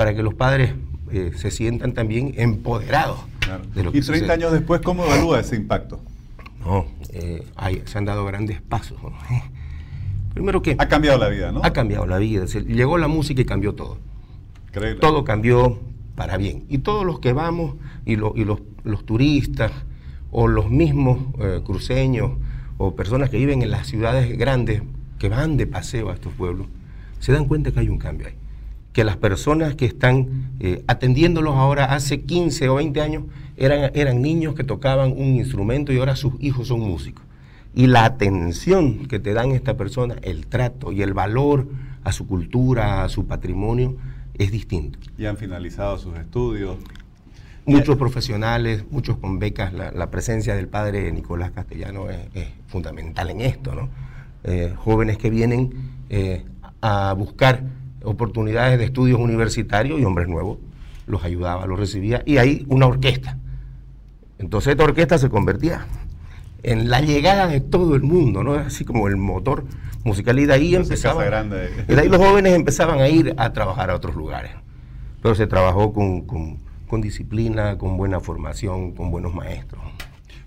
para 0.00 0.14
que 0.14 0.22
los 0.22 0.32
padres 0.32 0.72
eh, 1.12 1.32
se 1.36 1.50
sientan 1.50 1.92
también 1.92 2.32
empoderados. 2.38 3.18
De 3.74 3.82
lo 3.82 3.94
y 3.94 4.00
30 4.00 4.32
años 4.32 4.50
después, 4.50 4.80
¿cómo 4.80 5.04
evalúa 5.04 5.40
ese 5.40 5.56
impacto? 5.56 6.00
No, 6.64 6.86
eh, 7.12 7.44
se 7.84 7.98
han 7.98 8.06
dado 8.06 8.24
grandes 8.24 8.62
pasos. 8.62 8.96
Primero 10.32 10.62
que... 10.62 10.74
Ha 10.78 10.88
cambiado 10.88 11.18
la 11.18 11.28
vida, 11.28 11.52
¿no? 11.52 11.60
Ha 11.62 11.74
cambiado 11.74 12.06
la 12.06 12.16
vida. 12.16 12.46
llegó 12.46 12.96
la 12.96 13.08
música 13.08 13.42
y 13.42 13.44
cambió 13.44 13.74
todo. 13.74 13.98
Todo 15.02 15.22
cambió 15.22 15.78
para 16.14 16.38
bien. 16.38 16.64
Y 16.70 16.78
todos 16.78 17.04
los 17.04 17.20
que 17.20 17.34
vamos, 17.34 17.74
y, 18.06 18.12
y 18.12 18.16
los, 18.16 19.04
turistas, 19.04 19.70
o 20.30 20.48
los 20.48 20.70
mismos 20.70 21.18
eh, 21.40 21.60
cruceños, 21.62 22.38
o 22.78 22.96
personas 22.96 23.28
que 23.28 23.36
viven 23.36 23.60
en 23.60 23.70
las 23.70 23.86
ciudades 23.86 24.34
grandes, 24.38 24.82
que 25.18 25.28
van 25.28 25.58
de 25.58 25.66
paseo 25.66 26.08
a 26.08 26.14
estos 26.14 26.32
pueblos, 26.32 26.68
se 27.18 27.32
dan 27.32 27.44
cuenta 27.44 27.70
que 27.70 27.80
hay 27.80 27.90
un 27.90 27.98
cambio 27.98 28.28
ahí. 28.28 28.40
Que 28.92 29.04
las 29.04 29.16
personas 29.16 29.74
que 29.74 29.86
están 29.86 30.50
eh, 30.60 30.82
atendiéndolos 30.86 31.54
ahora 31.54 31.86
hace 31.94 32.22
15 32.22 32.68
o 32.68 32.74
20 32.76 33.00
años 33.00 33.24
eran, 33.56 33.90
eran 33.94 34.22
niños 34.22 34.54
que 34.54 34.64
tocaban 34.64 35.12
un 35.12 35.36
instrumento 35.36 35.92
y 35.92 35.98
ahora 35.98 36.16
sus 36.16 36.34
hijos 36.40 36.68
son 36.68 36.80
músicos. 36.80 37.24
Y 37.74 37.86
la 37.86 38.04
atención 38.04 39.06
que 39.06 39.20
te 39.20 39.32
dan 39.32 39.52
esta 39.52 39.76
persona, 39.76 40.16
el 40.22 40.46
trato 40.46 40.90
y 40.90 41.02
el 41.02 41.14
valor 41.14 41.68
a 42.02 42.12
su 42.12 42.26
cultura, 42.26 43.04
a 43.04 43.08
su 43.08 43.26
patrimonio, 43.26 43.96
es 44.34 44.50
distinto. 44.50 44.98
Y 45.18 45.26
han 45.26 45.36
finalizado 45.36 45.98
sus 45.98 46.16
estudios. 46.18 46.76
Muchos 47.66 47.96
profesionales, 47.96 48.84
muchos 48.90 49.18
con 49.18 49.38
becas, 49.38 49.72
la, 49.72 50.10
presencia 50.10 50.56
del 50.56 50.66
padre 50.66 51.12
Nicolás 51.12 51.52
Castellano 51.52 52.10
es, 52.10 52.48
fundamental 52.66 53.30
en 53.30 53.42
esto, 53.42 53.74
¿no? 53.74 53.88
Eh, 54.42 54.72
jóvenes 54.76 55.18
que 55.18 55.28
vienen 55.28 55.70
eh, 56.08 56.44
a 56.80 57.12
buscar 57.12 57.62
oportunidades 58.04 58.78
de 58.78 58.84
estudios 58.84 59.18
universitarios 59.18 60.00
y 60.00 60.04
hombres 60.04 60.28
nuevos 60.28 60.58
los 61.06 61.24
ayudaba, 61.24 61.66
los 61.66 61.78
recibía, 61.78 62.22
y 62.24 62.38
ahí 62.38 62.64
una 62.68 62.86
orquesta. 62.86 63.38
Entonces 64.38 64.72
esta 64.72 64.84
orquesta 64.84 65.18
se 65.18 65.28
convertía 65.28 65.86
en 66.62 66.88
la 66.88 67.00
llegada 67.00 67.46
de 67.46 67.60
todo 67.60 67.94
el 67.94 68.02
mundo, 68.02 68.42
¿no? 68.42 68.54
Así 68.54 68.84
como 68.84 69.08
el 69.08 69.16
motor 69.16 69.64
musical, 70.04 70.38
y 70.38 70.46
de 70.46 70.54
ahí 70.54 70.74
empezaba. 70.74 71.26
Y 71.88 71.94
de 71.94 72.00
ahí 72.00 72.08
los 72.08 72.18
jóvenes 72.18 72.54
empezaban 72.54 73.00
a 73.00 73.08
ir 73.08 73.34
a 73.36 73.52
trabajar 73.52 73.90
a 73.90 73.96
otros 73.96 74.14
lugares. 74.14 74.52
Pero 75.22 75.34
se 75.34 75.46
trabajó 75.46 75.92
con, 75.92 76.22
con 76.22 77.00
disciplina, 77.00 77.76
con 77.76 77.96
buena 77.96 78.20
formación, 78.20 78.92
con 78.92 79.10
buenos 79.10 79.34
maestros. 79.34 79.82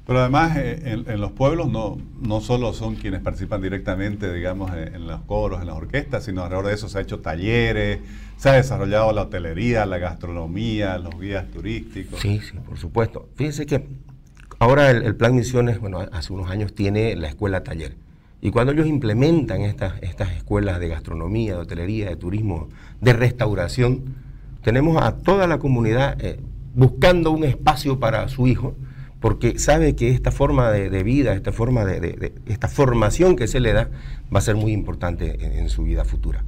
Pero 0.05 0.19
además 0.19 0.57
eh, 0.57 0.81
en, 1.07 1.21
los 1.21 1.31
pueblos 1.31 1.71
no, 1.71 1.97
no 2.21 2.41
solo 2.41 2.73
son 2.73 2.95
quienes 2.95 3.21
participan 3.21 3.61
directamente, 3.61 4.33
digamos, 4.33 4.71
en, 4.75 5.07
los 5.07 5.21
coros, 5.21 5.61
en 5.61 5.67
las 5.67 5.77
orquestas, 5.77 6.25
sino 6.25 6.43
alrededor 6.43 6.67
de 6.67 6.73
eso 6.73 6.89
se 6.89 6.97
ha 6.97 7.01
hecho 7.01 7.19
talleres, 7.19 7.99
se 8.35 8.49
ha 8.49 8.53
desarrollado 8.53 9.13
la 9.13 9.21
hotelería, 9.21 9.85
la 9.85 9.99
gastronomía, 9.99 10.97
los 10.97 11.17
guías 11.17 11.49
turísticos. 11.51 12.19
Sí, 12.19 12.41
sí, 12.41 12.57
por 12.65 12.77
supuesto. 12.77 13.29
Fíjense 13.35 13.65
que 13.65 13.87
ahora 14.59 14.91
el, 14.91 15.15
Plan 15.15 15.35
Misiones, 15.35 15.79
bueno, 15.79 15.99
hace 16.11 16.33
unos 16.33 16.49
años 16.49 16.75
tiene 16.75 17.15
la 17.15 17.29
escuela 17.29 17.63
taller. 17.63 17.95
Y 18.41 18.51
cuando 18.51 18.73
ellos 18.73 18.87
implementan 18.87 19.61
estas, 19.61 19.93
estas 20.01 20.33
escuelas 20.33 20.81
de 20.81 20.89
gastronomía, 20.89 21.53
de 21.53 21.61
hotelería, 21.61 22.09
de 22.09 22.17
turismo, 22.17 22.67
de 22.99 23.13
restauración, 23.13 24.15
tenemos 24.63 25.01
a 25.01 25.15
toda 25.15 25.47
la 25.47 25.59
comunidad 25.59 26.17
eh, 26.19 26.41
buscando 26.75 27.31
un 27.31 27.45
espacio 27.45 28.01
para 28.01 28.27
su 28.27 28.47
hijo 28.47 28.75
porque 29.23 29.57
sabe 29.57 29.95
que 29.95 30.09
esta 30.09 30.31
forma 30.31 30.69
de, 30.69 31.01
vida, 31.01 31.31
esta 31.31 31.53
forma 31.53 31.85
de, 31.85 32.33
esta 32.45 32.67
formación 32.67 33.37
que 33.37 33.47
se 33.47 33.61
le 33.61 33.71
da 33.71 33.89
va 34.35 34.39
a 34.39 34.41
ser 34.41 34.57
muy 34.57 34.73
importante 34.73 35.59
en, 35.59 35.69
su 35.69 35.83
vida 35.83 36.03
futura. 36.03 36.43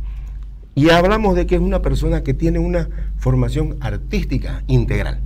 Y 0.76 0.90
hablamos 0.90 1.38
de 1.38 1.48
que 1.48 1.56
es 1.56 1.62
una 1.62 1.82
persona 1.82 2.22
que 2.22 2.34
tiene 2.34 2.60
una 2.60 2.90
formación 3.16 3.78
artística 3.80 4.66
integral. 4.68 5.22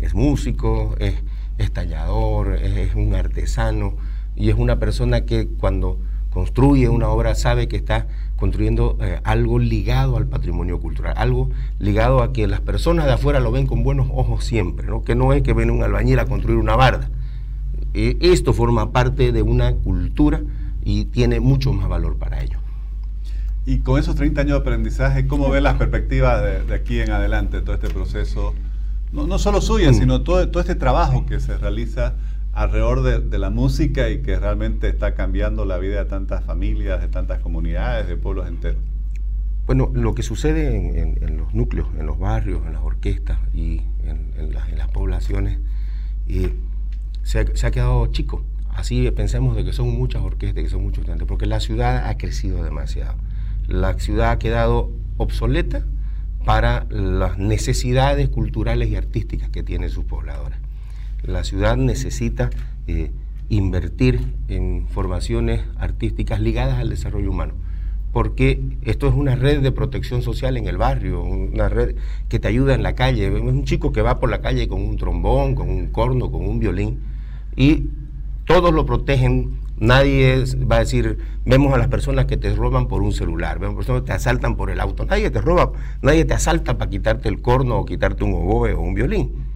Es 0.00 0.14
músico, 0.14 0.96
es, 0.98 1.14
es 1.58 1.70
tallador, 1.70 2.54
es 2.56 2.96
un 2.96 3.14
artesano 3.14 3.94
y 4.34 4.50
es 4.50 4.56
una 4.56 4.80
persona 4.80 5.26
que 5.26 5.46
cuando 5.46 6.00
construye 6.34 6.88
una 6.88 7.08
obra 7.08 7.36
sabe 7.36 7.68
que 7.68 7.76
está 7.76 8.08
construyendo 8.36 8.98
eh, 9.00 9.20
algo 9.22 9.60
ligado 9.60 10.16
al 10.16 10.26
patrimonio 10.26 10.80
cultural, 10.80 11.14
algo 11.16 11.48
ligado 11.78 12.22
a 12.22 12.32
que 12.32 12.48
las 12.48 12.60
personas 12.60 13.06
de 13.06 13.12
afuera 13.12 13.38
lo 13.38 13.52
ven 13.52 13.66
con 13.66 13.84
buenos 13.84 14.08
ojos 14.12 14.44
siempre, 14.44 14.86
¿no? 14.88 15.02
que 15.02 15.14
no 15.14 15.32
es 15.32 15.42
que 15.42 15.54
viene 15.54 15.70
un 15.70 15.84
albañil 15.84 16.18
a 16.18 16.26
construir 16.26 16.58
una 16.58 16.74
barda. 16.74 17.08
Eh, 17.94 18.18
esto 18.20 18.52
forma 18.52 18.90
parte 18.90 19.30
de 19.30 19.42
una 19.42 19.72
cultura 19.74 20.42
y 20.84 21.04
tiene 21.06 21.38
mucho 21.38 21.72
más 21.72 21.88
valor 21.88 22.16
para 22.16 22.42
ellos. 22.42 22.60
Y 23.64 23.78
con 23.78 23.98
esos 23.98 24.16
30 24.16 24.40
años 24.40 24.52
de 24.54 24.58
aprendizaje, 24.58 25.26
¿cómo 25.28 25.48
ven 25.48 25.62
las 25.62 25.76
perspectivas 25.76 26.42
de, 26.42 26.74
aquí 26.74 27.00
en 27.00 27.12
adelante, 27.12 27.62
todo 27.62 27.76
este 27.76 27.88
proceso? 27.88 28.52
No, 29.12 29.26
no 29.28 29.38
solo 29.38 29.60
suya, 29.60 29.92
mm. 29.92 29.94
sino 29.94 30.22
todo, 30.22 30.46
todo 30.50 30.60
este 30.60 30.74
trabajo 30.74 31.24
que 31.24 31.38
se 31.38 31.56
realiza 31.56 32.14
alrededor 32.54 33.02
de, 33.02 33.38
la 33.38 33.50
música 33.50 34.08
y 34.10 34.22
que 34.22 34.38
realmente 34.38 34.88
está 34.88 35.14
cambiando 35.14 35.64
la 35.64 35.78
vida 35.78 36.04
de 36.04 36.08
tantas 36.08 36.44
familias, 36.44 37.00
de 37.00 37.08
tantas 37.08 37.40
comunidades, 37.40 38.06
de 38.06 38.16
pueblos 38.16 38.48
enteros? 38.48 38.80
Bueno, 39.66 39.90
lo 39.92 40.14
que 40.14 40.22
sucede 40.22 41.00
en, 41.00 41.36
los 41.36 41.52
núcleos, 41.54 41.88
en 41.98 42.06
los 42.06 42.18
barrios, 42.18 42.64
en 42.66 42.74
las 42.74 42.82
orquestas 42.82 43.38
y 43.52 43.82
en, 44.04 44.52
las, 44.52 44.88
poblaciones, 44.88 45.58
se, 47.22 47.38
ha, 47.40 47.70
quedado 47.70 48.06
chico. 48.08 48.44
Así 48.70 49.10
pensemos 49.10 49.56
de 49.56 49.64
que 49.64 49.72
son 49.72 49.88
muchas 49.88 50.22
orquestas, 50.22 50.62
que 50.62 50.70
son 50.70 50.82
muchos 50.82 50.98
estudiantes, 50.98 51.26
porque 51.26 51.46
la 51.46 51.60
ciudad 51.60 52.08
ha 52.08 52.16
crecido 52.18 52.62
demasiado. 52.62 53.14
La 53.66 53.94
ciudad 53.94 54.30
ha 54.30 54.38
quedado 54.38 54.92
obsoleta 55.16 55.84
para 56.44 56.86
las 56.90 57.38
necesidades 57.38 58.28
culturales 58.28 58.90
y 58.90 58.96
artísticas 58.96 59.48
que 59.48 59.62
tienen 59.62 59.88
sus 59.88 60.04
pobladores 60.04 60.63
la 61.26 61.44
ciudad 61.44 61.76
necesita 61.76 62.50
eh, 62.86 63.10
invertir 63.48 64.20
en 64.48 64.86
formaciones 64.88 65.62
artísticas 65.76 66.40
ligadas 66.40 66.78
al 66.78 66.90
desarrollo 66.90 67.30
humano, 67.30 67.54
porque 68.12 68.62
esto 68.82 69.08
es 69.08 69.14
una 69.14 69.34
red 69.34 69.60
de 69.60 69.72
protección 69.72 70.22
social 70.22 70.56
en 70.56 70.66
el 70.66 70.76
barrio, 70.76 71.22
una 71.22 71.68
red 71.68 71.96
que 72.28 72.38
te 72.38 72.48
ayuda 72.48 72.74
en 72.74 72.82
la 72.82 72.94
calle. 72.94 73.26
Es 73.26 73.40
un 73.40 73.64
chico 73.64 73.92
que 73.92 74.02
va 74.02 74.20
por 74.20 74.30
la 74.30 74.40
calle 74.40 74.68
con 74.68 74.82
un 74.82 74.96
trombón, 74.96 75.54
con 75.54 75.68
un 75.68 75.88
corno, 75.88 76.30
con 76.30 76.46
un 76.46 76.58
violín, 76.58 77.00
y 77.56 77.88
todos 78.46 78.72
lo 78.72 78.86
protegen. 78.86 79.62
Nadie 79.76 80.44
va 80.70 80.76
a 80.76 80.80
decir, 80.80 81.18
vemos 81.44 81.74
a 81.74 81.78
las 81.78 81.88
personas 81.88 82.26
que 82.26 82.36
te 82.36 82.54
roban 82.54 82.86
por 82.86 83.02
un 83.02 83.12
celular, 83.12 83.58
vemos 83.58 83.74
a 83.74 83.78
personas 83.78 84.02
que 84.02 84.06
te 84.06 84.12
asaltan 84.12 84.56
por 84.56 84.70
el 84.70 84.78
auto. 84.78 85.04
Nadie 85.04 85.30
te 85.30 85.40
roba, 85.40 85.72
nadie 86.00 86.24
te 86.24 86.34
asalta 86.34 86.78
para 86.78 86.88
quitarte 86.88 87.28
el 87.28 87.42
corno 87.42 87.78
o 87.78 87.84
quitarte 87.84 88.22
un 88.22 88.34
oboe 88.34 88.72
o 88.74 88.80
un 88.80 88.94
violín 88.94 89.53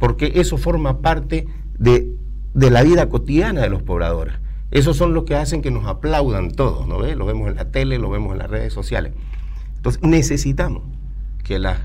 porque 0.00 0.32
eso 0.36 0.56
forma 0.56 1.02
parte 1.02 1.46
de, 1.78 2.16
la 2.54 2.82
vida 2.82 3.08
cotidiana 3.08 3.60
de 3.60 3.68
los 3.68 3.82
pobladores. 3.82 4.34
Esos 4.72 4.96
son 4.96 5.14
los 5.14 5.24
que 5.24 5.36
hacen 5.36 5.62
que 5.62 5.70
nos 5.70 5.86
aplaudan 5.86 6.50
todos, 6.52 6.88
¿no 6.88 7.00
Lo 7.02 7.26
vemos 7.26 7.48
en 7.48 7.56
la 7.56 7.70
tele, 7.70 7.98
lo 7.98 8.10
vemos 8.10 8.32
en 8.32 8.38
las 8.38 8.50
redes 8.50 8.72
sociales. 8.72 9.12
Entonces 9.76 10.02
necesitamos 10.02 10.82
que, 11.44 11.58
las, 11.58 11.80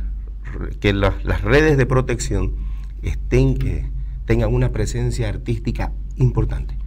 que 0.80 0.94
las, 0.94 1.42
redes 1.42 1.78
de 1.78 1.86
protección 1.86 2.56
estén, 3.02 3.58
que 3.58 3.86
tengan 4.26 4.54
una 4.54 4.72
presencia 4.72 5.28
artística 5.28 5.92
importante, 6.16 6.78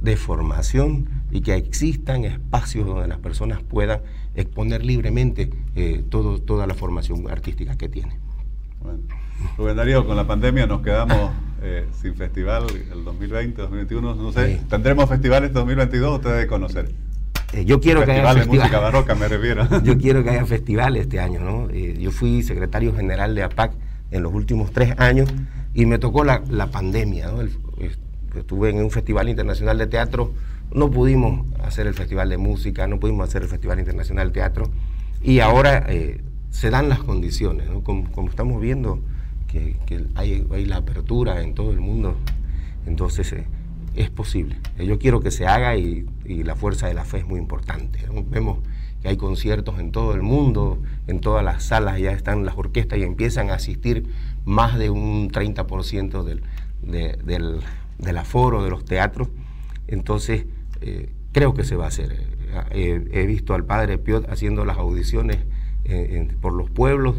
de 0.00 0.16
formación 0.16 1.08
y 1.32 1.40
que 1.40 1.54
existan 1.54 2.24
espacios 2.24 2.86
donde 2.86 3.08
las 3.08 3.18
personas 3.18 3.60
puedan 3.62 4.02
exponer 4.36 4.84
libremente 4.84 5.50
eh, 5.74 6.04
todo, 6.08 6.40
toda 6.40 6.66
la 6.68 6.74
formación 6.74 7.28
artística 7.28 7.76
que 7.76 7.88
tienen. 7.88 8.18
Rubén 9.56 9.76
Darío, 9.76 10.06
con 10.06 10.16
la 10.16 10.26
pandemia 10.26 10.66
nos 10.66 10.82
quedamos 10.82 11.32
eh, 11.62 11.86
sin 12.00 12.14
festival 12.14 12.66
el 12.92 13.02
2020, 13.02 13.62
2021, 13.62 14.14
no 14.14 14.32
sé. 14.32 14.60
¿Tendremos 14.68 15.08
festivales 15.08 15.52
2022? 15.52 16.16
Usted 16.16 16.30
debe 16.30 16.46
conocer. 16.46 16.90
Eh, 17.52 17.64
yo 17.64 17.80
quiero 17.80 18.04
que 18.04 18.12
haya 18.12 18.34
festival. 18.34 18.58
música 18.58 18.78
barroca, 18.78 19.14
me 19.14 19.26
refiero. 19.26 19.66
yo 19.82 19.96
quiero 19.96 20.22
que 20.22 20.30
haya 20.30 20.44
festivales 20.44 21.02
este 21.02 21.18
año, 21.18 21.40
¿no? 21.40 21.68
Eh, 21.70 21.96
yo 21.98 22.10
fui 22.10 22.42
secretario 22.42 22.94
general 22.94 23.34
de 23.34 23.42
APAC 23.42 23.72
en 24.10 24.22
los 24.22 24.34
últimos 24.34 24.70
tres 24.70 24.94
años 24.98 25.32
y 25.72 25.86
me 25.86 25.98
tocó 25.98 26.24
la, 26.24 26.42
pandemia, 26.70 27.28
¿no? 27.28 27.40
estuve 28.38 28.70
en 28.70 28.76
un 28.76 28.90
festival 28.90 29.28
internacional 29.30 29.78
de 29.78 29.86
teatro, 29.86 30.32
no 30.72 30.90
pudimos 30.90 31.46
hacer 31.64 31.86
el 31.86 31.94
festival 31.94 32.28
de 32.28 32.36
música, 32.36 32.86
no 32.86 33.00
pudimos 33.00 33.28
hacer 33.28 33.42
el 33.42 33.48
festival 33.48 33.78
internacional 33.78 34.28
de 34.28 34.34
teatro 34.34 34.70
y 35.22 35.40
ahora 35.40 35.86
se 36.50 36.70
dan 36.70 36.88
las 36.90 36.98
condiciones, 37.00 37.68
¿no? 37.68 37.82
como, 37.82 38.10
como 38.12 38.28
estamos 38.28 38.60
viendo 38.60 39.00
que, 39.86 40.06
hay, 40.14 40.66
la 40.66 40.76
apertura 40.76 41.42
en 41.42 41.54
todo 41.54 41.72
el 41.72 41.80
mundo, 41.80 42.16
entonces 42.86 43.32
eh, 43.32 43.46
es 43.94 44.10
posible. 44.10 44.56
Yo 44.78 44.98
quiero 44.98 45.20
que 45.20 45.30
se 45.30 45.46
haga 45.46 45.76
y, 45.76 46.06
la 46.24 46.56
fuerza 46.56 46.88
de 46.88 46.94
la 46.94 47.04
fe 47.04 47.18
es 47.18 47.26
muy 47.26 47.38
importante. 47.38 48.00
Vemos 48.28 48.58
que 49.00 49.08
hay 49.08 49.16
conciertos 49.16 49.78
en 49.78 49.92
todo 49.92 50.12
el 50.14 50.22
mundo, 50.22 50.82
en 51.06 51.20
todas 51.20 51.44
las 51.44 51.64
salas 51.64 52.00
ya 52.00 52.10
están 52.10 52.44
las 52.44 52.56
orquestas 52.56 52.98
y 52.98 53.02
empiezan 53.04 53.50
a 53.50 53.54
asistir 53.54 54.08
más 54.44 54.76
de 54.76 54.90
un 54.90 55.30
30% 55.30 56.24
del, 56.24 56.42
del, 56.82 58.16
aforo 58.18 58.64
de 58.64 58.70
los 58.70 58.84
teatros. 58.84 59.28
Entonces, 59.86 60.46
eh, 60.80 61.10
creo 61.32 61.54
que 61.54 61.64
se 61.64 61.76
va 61.76 61.84
a 61.84 61.88
hacer. 61.88 62.12
Eh, 62.70 63.08
he 63.12 63.26
visto 63.26 63.54
al 63.54 63.64
padre 63.64 63.98
Piot 63.98 64.28
haciendo 64.30 64.64
las 64.64 64.78
audiciones 64.78 65.38
por 66.40 66.52
los 66.52 66.68
pueblos 66.68 67.14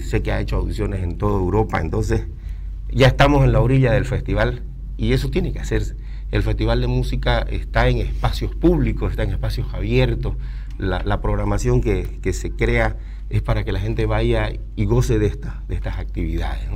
sé 0.00 0.22
que 0.22 0.32
ha 0.32 0.40
hecho 0.40 0.56
audiciones 0.56 1.02
en 1.02 1.16
toda 1.16 1.38
Europa, 1.38 1.80
entonces 1.80 2.26
ya 2.90 3.06
estamos 3.06 3.44
en 3.44 3.52
la 3.52 3.60
orilla 3.60 3.92
del 3.92 4.04
festival 4.04 4.62
y 4.96 5.12
eso 5.12 5.30
tiene 5.30 5.52
que 5.52 5.60
hacerse. 5.60 5.96
El 6.30 6.42
festival 6.42 6.80
de 6.80 6.86
música 6.86 7.40
está 7.40 7.88
en 7.88 7.98
espacios 7.98 8.54
públicos, 8.54 9.10
está 9.10 9.22
en 9.22 9.30
espacios 9.30 9.72
abiertos, 9.72 10.36
la, 10.78 11.20
programación 11.20 11.80
que, 11.80 12.32
se 12.32 12.50
crea 12.50 12.96
es 13.30 13.42
para 13.42 13.64
que 13.64 13.72
la 13.72 13.80
gente 13.80 14.06
vaya 14.06 14.50
y 14.76 14.84
goce 14.84 15.18
de, 15.18 15.30
de 15.68 15.74
estas 15.74 15.98
actividades. 15.98 16.68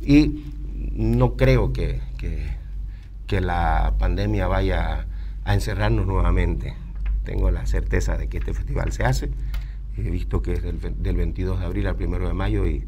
Y 0.00 0.44
no 0.94 1.36
creo 1.36 1.72
que, 1.72 2.00
que 3.26 3.40
la 3.40 3.94
pandemia 3.98 4.46
vaya 4.46 5.06
a 5.44 5.54
encerrarnos 5.54 6.06
nuevamente. 6.06 6.74
Tengo 7.24 7.50
la 7.50 7.66
certeza 7.66 8.16
de 8.16 8.28
que 8.28 8.38
este 8.38 8.52
festival 8.52 8.92
se 8.92 9.04
hace 9.04 9.30
He 9.96 10.10
visto 10.10 10.42
que 10.42 10.54
es 10.54 10.62
del, 10.62 11.16
22 11.16 11.60
de 11.60 11.64
abril 11.64 11.86
al 11.86 11.96
1 11.96 12.28
de 12.28 12.34
mayo 12.34 12.66
y 12.66 12.84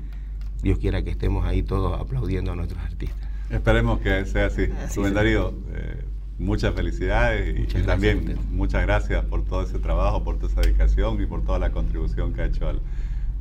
Dios 0.62 0.78
quiera 0.78 1.02
que 1.02 1.10
estemos 1.10 1.44
ahí 1.44 1.62
todos 1.62 2.00
aplaudiendo 2.00 2.52
a 2.52 2.56
nuestros 2.56 2.82
artistas. 2.82 3.28
Esperemos 3.50 4.00
que 4.00 4.24
sea 4.24 4.46
así. 4.46 4.68
así 4.84 5.00
Darío, 5.10 5.54
eh, 5.74 6.02
muchas 6.38 6.74
felicidades 6.74 7.74
y, 7.74 7.82
también 7.82 8.38
muchas 8.50 8.82
gracias 8.82 9.24
por 9.26 9.44
todo 9.44 9.62
ese 9.62 9.78
trabajo, 9.78 10.24
por 10.24 10.36
toda 10.38 10.52
esa 10.52 10.62
dedicación 10.62 11.20
y 11.22 11.26
por 11.26 11.44
toda 11.44 11.58
la 11.58 11.70
contribución 11.70 12.32
que 12.32 12.42
ha 12.42 12.46
hecho 12.46 12.68
al, 12.68 12.80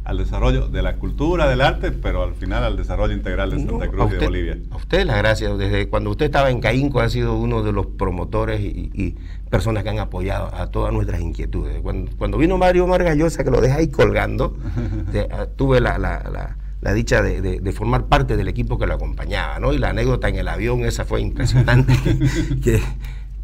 al 0.06 0.18
desarrollo 0.18 0.68
de 0.68 0.82
la 0.82 0.98
cultura, 0.98 1.48
del 1.48 1.62
arte, 1.62 1.92
pero 1.92 2.24
al 2.24 2.36
final 2.36 2.64
al 2.64 2.76
desarrollo 2.76 3.14
integral 3.14 3.52
de 3.52 3.60
Santa 3.60 3.88
Cruz 3.88 4.12
y 4.12 4.16
de 4.16 4.26
Bolivia. 4.26 4.58
A 4.72 4.76
usted 4.76 5.06
las 5.06 5.18
gracias. 5.18 5.58
Desde 5.58 5.88
cuando 5.88 6.10
usted 6.10 6.26
estaba 6.26 6.50
en 6.50 6.60
Caínco 6.60 7.00
ha 7.00 7.10
sido 7.10 7.38
uno 7.38 7.64
de 7.64 7.72
los 7.72 7.86
promotores 7.86 8.60
y, 8.62 9.16
personas 9.50 9.84
que 9.84 9.90
han 9.90 10.00
apoyado 10.00 10.50
a 10.56 10.72
todas 10.72 10.92
nuestras 10.92 11.22
inquietudes. 11.22 11.80
Cuando, 11.82 12.38
vino 12.40 12.58
Mario 12.58 12.88
Margallosa, 12.88 13.44
que 13.44 13.52
lo 13.52 13.62
deja 13.62 13.76
ahí 13.76 13.88
colgando, 13.88 14.58
ah, 15.32 15.46
tuve 15.56 15.80
la, 15.80 16.58
dicha 16.94 17.22
de, 17.22 17.72
formar 17.72 18.08
parte 18.08 18.36
del 18.36 18.48
equipo 18.48 18.80
que 18.80 18.88
lo 18.88 18.96
acompañaba, 18.96 19.60
¿no? 19.60 19.72
Y 19.72 19.78
la 19.78 19.90
anécdota 19.90 20.28
en 20.28 20.38
el 20.38 20.48
avión, 20.48 20.84
esa 20.86 21.06
fue 21.06 21.22
impresionante, 21.22 21.94
que, 22.64 22.82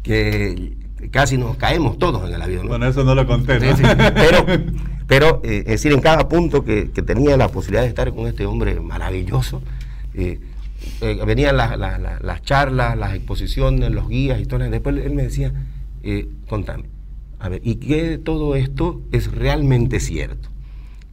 que 0.02 0.76
casi 1.10 1.38
nos 1.38 1.56
caemos 1.56 1.98
todos 1.98 2.28
en 2.28 2.34
el 2.34 2.42
avión. 2.42 2.68
Bueno, 2.68 2.86
eso 2.86 3.04
no 3.04 3.14
lo 3.14 3.26
conté. 3.26 3.58
pero, 3.58 4.46
pero 5.06 5.40
eh, 5.44 5.60
es 5.60 5.66
decir, 5.66 5.92
en 5.92 6.00
cada 6.00 6.28
punto 6.28 6.64
que, 6.64 6.86
tenía 6.86 7.36
la 7.36 7.48
posibilidad 7.48 7.82
de 7.82 7.88
estar 7.88 8.12
con 8.14 8.26
este 8.26 8.46
hombre 8.46 8.78
maravilloso, 8.80 9.62
eh, 10.14 10.40
eh, 11.00 11.22
venían 11.26 11.56
las 11.56 12.42
charlas, 12.42 12.96
las 12.96 13.14
exposiciones, 13.14 13.90
los 13.90 14.08
guías, 14.08 14.40
historias. 14.40 14.70
Después 14.70 14.96
él 14.96 15.14
me 15.14 15.24
decía, 15.24 15.52
contame, 16.48 16.84
a 17.38 17.48
ver, 17.48 17.62
¿y 17.64 17.76
qué 17.76 18.18
todo 18.18 18.54
esto 18.54 19.00
es 19.12 19.32
realmente 19.32 20.00
cierto? 20.00 20.48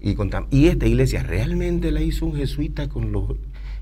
Y, 0.01 0.15
contame, 0.15 0.47
¿y 0.51 0.67
esta 0.67 0.85
iglesia 0.85 1.23
realmente 1.23 1.91
la 1.91 2.01
hizo 2.01 2.25
un 2.25 2.35
jesuita 2.35 2.87
con 2.89 3.11
los 3.11 3.35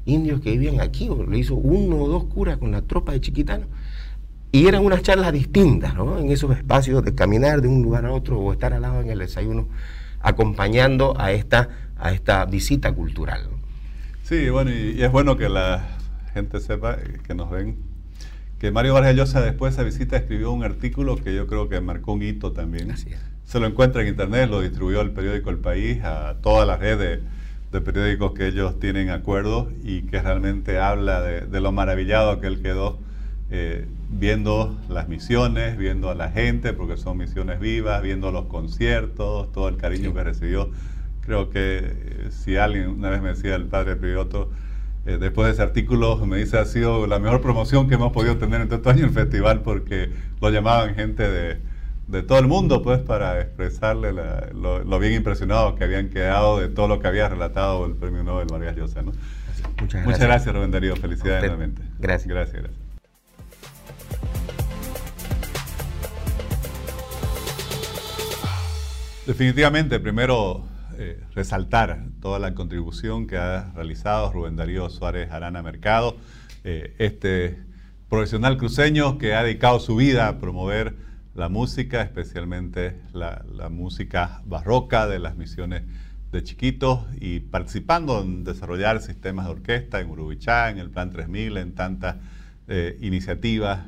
indios 0.06 0.41
que 0.41 0.52
vivían 0.52 0.80
aquí? 0.80 1.10
¿O 1.10 1.26
le 1.26 1.39
hizo 1.39 1.56
uno 1.56 1.98
o 1.98 2.08
dos 2.08 2.26
curas 2.26 2.58
con 2.58 2.72
la 2.72 2.82
tropa 2.82 3.12
de 3.12 3.22
chiquitanos? 3.22 3.68
Y 4.56 4.68
eran 4.68 4.86
unas 4.86 5.02
charlas 5.02 5.34
distintas, 5.34 5.96
¿no? 5.96 6.18
En 6.18 6.32
esos 6.32 6.56
espacios 6.56 7.04
de 7.04 7.13
caminar 7.13 7.62
de 7.62 7.68
un 7.68 7.84
lugar 7.84 8.06
a 8.06 8.13
otro 8.13 8.39
o 8.39 8.54
estar 8.54 8.72
al 8.72 8.84
lado 8.84 9.02
en 9.02 9.10
el 9.10 9.20
desayuno, 9.20 9.68
acompañando 10.22 11.13
a 11.20 11.34
esta, 11.34 11.68
a 11.98 12.13
esta 12.13 12.46
visita 12.46 12.94
cultural. 12.94 13.50
Sí, 14.24 14.50
bueno, 14.50 14.72
y, 14.72 15.04
es 15.04 15.12
bueno 15.12 15.36
que 15.36 15.50
la 15.50 15.98
gente 16.34 16.62
sepa, 16.62 16.96
que 17.28 17.36
nos 17.36 17.52
ven, 17.52 17.76
que 18.58 18.72
Mario 18.72 18.94
Vargas 18.94 19.18
Llosa 19.18 19.41
después 19.41 19.76
de 19.76 19.82
esa 19.82 19.94
visita 19.94 20.15
escribió 20.15 20.54
un 20.54 20.63
artículo 20.63 21.18
que 21.18 21.36
yo 21.36 21.48
creo 21.48 21.68
que 21.68 21.82
marcó 21.82 22.13
un 22.13 22.24
hito 22.24 22.54
también. 22.54 22.91
Así 22.91 23.10
Se 23.44 23.60
lo 23.60 23.68
encuentra 23.68 24.04
en 24.04 24.08
internet, 24.08 24.50
lo 24.50 24.62
distribuyó 24.62 25.02
el 25.02 25.12
periódico 25.12 25.50
El 25.50 25.58
País, 25.58 26.02
a 26.02 26.38
toda 26.41 26.65
la 26.65 26.78
red 26.78 26.98
de, 26.98 27.82
periódicos 27.82 28.32
que 28.32 28.48
ellos 28.48 28.80
tienen 28.80 29.10
acuerdos 29.10 29.68
y 29.84 30.04
que 30.04 30.22
realmente 30.22 30.80
habla 30.80 31.22
de, 31.22 31.41
de 31.41 31.60
lo 31.60 31.74
maravillado 31.74 32.39
que 32.39 32.48
él 32.48 32.62
quedó 32.62 33.00
eh, 33.52 33.86
viendo 34.10 34.78
las 34.89 35.08
misiones, 35.08 35.78
viendo 35.78 36.10
a 36.10 36.15
la 36.15 36.30
gente, 36.30 36.74
porque 36.74 36.98
son 36.98 37.18
misiones 37.18 37.60
vivas, 37.60 38.02
viendo 38.02 38.32
los 38.32 38.46
conciertos, 38.46 39.52
todo 39.52 39.68
el 39.68 39.78
cariño 39.78 40.13
que 40.13 40.24
recibió. 40.24 40.70
Creo 41.22 41.50
que 41.50 41.80
eh, 41.84 42.28
si 42.30 42.58
alguien, 42.58 42.89
una 42.89 43.10
vez 43.10 43.22
me 43.22 43.30
decía 43.30 43.56
el 43.56 43.65
padre 43.65 43.96
Prioto, 43.96 44.50
eh, 45.06 45.18
después 45.20 45.48
de 45.48 45.54
ese 45.54 45.62
artículo 45.62 46.18
me 46.26 46.38
dice 46.38 46.58
ha 46.58 46.65
sido 46.65 47.06
la 47.06 47.20
mejor 47.20 47.41
promoción 47.41 47.88
que 47.88 47.96
hemos 47.96 48.12
podido 48.12 48.38
tener 48.38 48.62
en 48.62 48.68
todo 48.68 48.78
este 48.78 48.89
año 48.89 49.06
el 49.06 49.12
festival 49.12 49.62
porque 49.62 50.10
lo 50.41 50.50
llamaban 50.50 50.96
gente 50.96 51.30
de, 51.30 51.60
de 52.08 52.24
todo 52.24 52.39
el 52.39 52.48
mundo 52.48 52.82
pues 52.82 53.00
para 53.02 53.39
expresarle 53.39 54.13
lo, 54.13 55.00
bien 55.00 55.13
impresionados 55.13 55.76
que 55.76 55.84
habían 55.84 56.10
quedado 56.10 56.60
de 56.60 56.70
todo 56.70 56.88
lo 56.88 57.00
que 57.00 57.08
había 57.08 57.30
relatado 57.30 57.86
el 57.86 57.94
premio 57.94 58.24
Nobel 58.24 58.48
Vargas 58.50 58.76
Llosa. 58.76 59.04
¿no? 59.04 59.12
Muchas 59.12 59.78
gracias. 59.78 60.06
Muchas 60.06 60.22
gracias 60.22 60.56
Rubén 60.56 60.72
Darío, 60.72 60.96
felicidades 60.96 61.41
nuevamente. 61.44 61.84
Gracias. 62.00 62.28
Gracias, 62.28 62.63
gracias. 62.63 62.85
Definitivamente, 69.25 69.99
primero 69.99 70.67
eh, 70.99 71.19
resaltar 71.33 71.99
toda 72.21 72.38
la 72.38 72.53
contribución 72.53 73.25
que 73.25 73.38
ha 73.38 73.71
realizado 73.73 74.31
Rubén 74.31 74.55
Darío 74.55 74.88
Suárez 74.91 75.31
Arana 75.31 75.63
Mercado, 75.63 76.15
eh, 76.63 76.93
este 76.99 77.57
profesional 78.07 78.55
cruceño 78.57 79.17
que 79.17 79.33
ha 79.33 79.41
dedicado 79.41 79.79
su 79.79 79.95
vida 79.95 80.27
a 80.27 80.38
promover 80.38 80.95
la 81.33 81.49
música, 81.49 82.03
especialmente 82.03 83.01
la, 83.13 83.43
música 83.71 84.43
barroca 84.45 85.07
de 85.07 85.17
las 85.17 85.35
misiones 85.35 85.81
de 86.31 86.43
chiquitos 86.43 86.99
y 87.19 87.39
participando 87.39 88.21
en 88.21 88.43
desarrollar 88.43 89.01
sistemas 89.01 89.47
de 89.47 89.53
orquesta 89.53 90.01
en 90.01 90.11
Urubichá, 90.11 90.69
en 90.69 90.77
el 90.77 90.91
Plan 90.91 91.09
3000, 91.09 91.57
en 91.57 91.73
tantas 91.73 92.17
eh, 92.67 92.95
iniciativas 93.01 93.79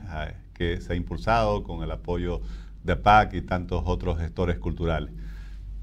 que 0.55 0.81
se 0.81 0.93
ha 0.93 0.95
impulsado 0.95 1.63
con 1.63 1.83
el 1.83 1.91
apoyo 1.91 2.41
de 2.83 2.93
APAC 2.93 3.35
y 3.35 3.41
tantos 3.43 3.83
otros 3.85 4.17
gestores 4.17 4.57
culturales 4.57 5.11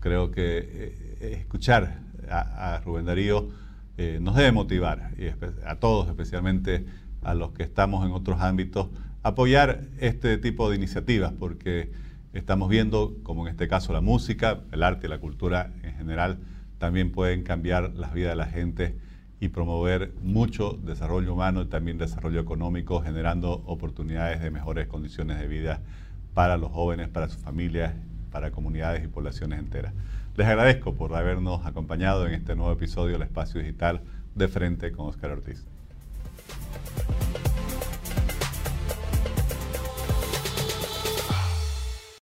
creo 0.04 0.30
que 0.30 0.58
eh, 0.58 1.38
escuchar 1.40 2.00
a, 2.28 2.78
Rubén 2.84 3.06
Darío 3.06 3.48
eh, 3.96 4.18
nos 4.20 4.36
debe 4.36 4.52
motivar, 4.52 5.12
y 5.16 5.28
a 5.64 5.76
todos, 5.76 6.08
especialmente 6.08 6.84
a 7.22 7.32
los 7.32 7.52
que 7.52 7.62
estamos 7.62 8.04
en 8.04 8.12
otros 8.12 8.42
ámbitos, 8.42 8.88
apoyar 9.22 9.80
este 10.00 10.36
tipo 10.36 10.68
de 10.68 10.76
iniciativas, 10.76 11.32
porque 11.32 11.90
estamos 12.34 12.68
viendo 12.68 13.16
como 13.22 13.46
en 13.46 13.52
este 13.52 13.66
caso 13.66 13.94
la 13.94 14.02
música, 14.02 14.60
el 14.72 14.82
arte 14.82 15.06
y 15.06 15.10
la 15.10 15.20
cultura 15.20 15.72
en 15.82 15.94
general 15.94 16.38
también 16.76 17.10
pueden 17.10 17.42
cambiar 17.42 17.94
las 17.94 18.12
vidas 18.12 18.32
de 18.32 18.36
la 18.36 18.46
gente 18.46 18.98
y 19.40 19.48
promover 19.48 20.12
mucho 20.20 20.78
desarrollo 20.84 21.32
humano 21.32 21.62
y 21.62 21.66
también 21.66 21.96
desarrollo 21.96 22.40
económico, 22.40 23.00
generando 23.00 23.62
oportunidades 23.64 24.42
de 24.42 24.50
mejores 24.50 24.86
condiciones 24.86 25.38
de 25.38 25.46
vida 25.46 25.80
para 26.34 26.58
los 26.58 26.72
jóvenes, 26.72 27.08
para 27.08 27.30
sus 27.30 27.40
familias 27.40 27.94
para 28.35 28.51
comunidades 28.51 29.05
y 29.05 29.07
poblaciones 29.07 29.61
enteras. 29.61 29.94
Les 30.37 30.49
agradezco 30.49 30.92
por 30.92 31.14
habernos 31.14 31.64
acompañado 31.64 32.27
en 32.27 32.35
este 32.35 32.57
nuevo 32.57 32.73
episodio 32.73 33.12
del 33.12 33.23
Espacio 33.23 33.61
Digital 33.61 34.01
de 34.35 34.49
Frente 34.49 34.90
con 34.90 35.07
Oscar 35.07 35.31
Ortiz. 35.31 35.64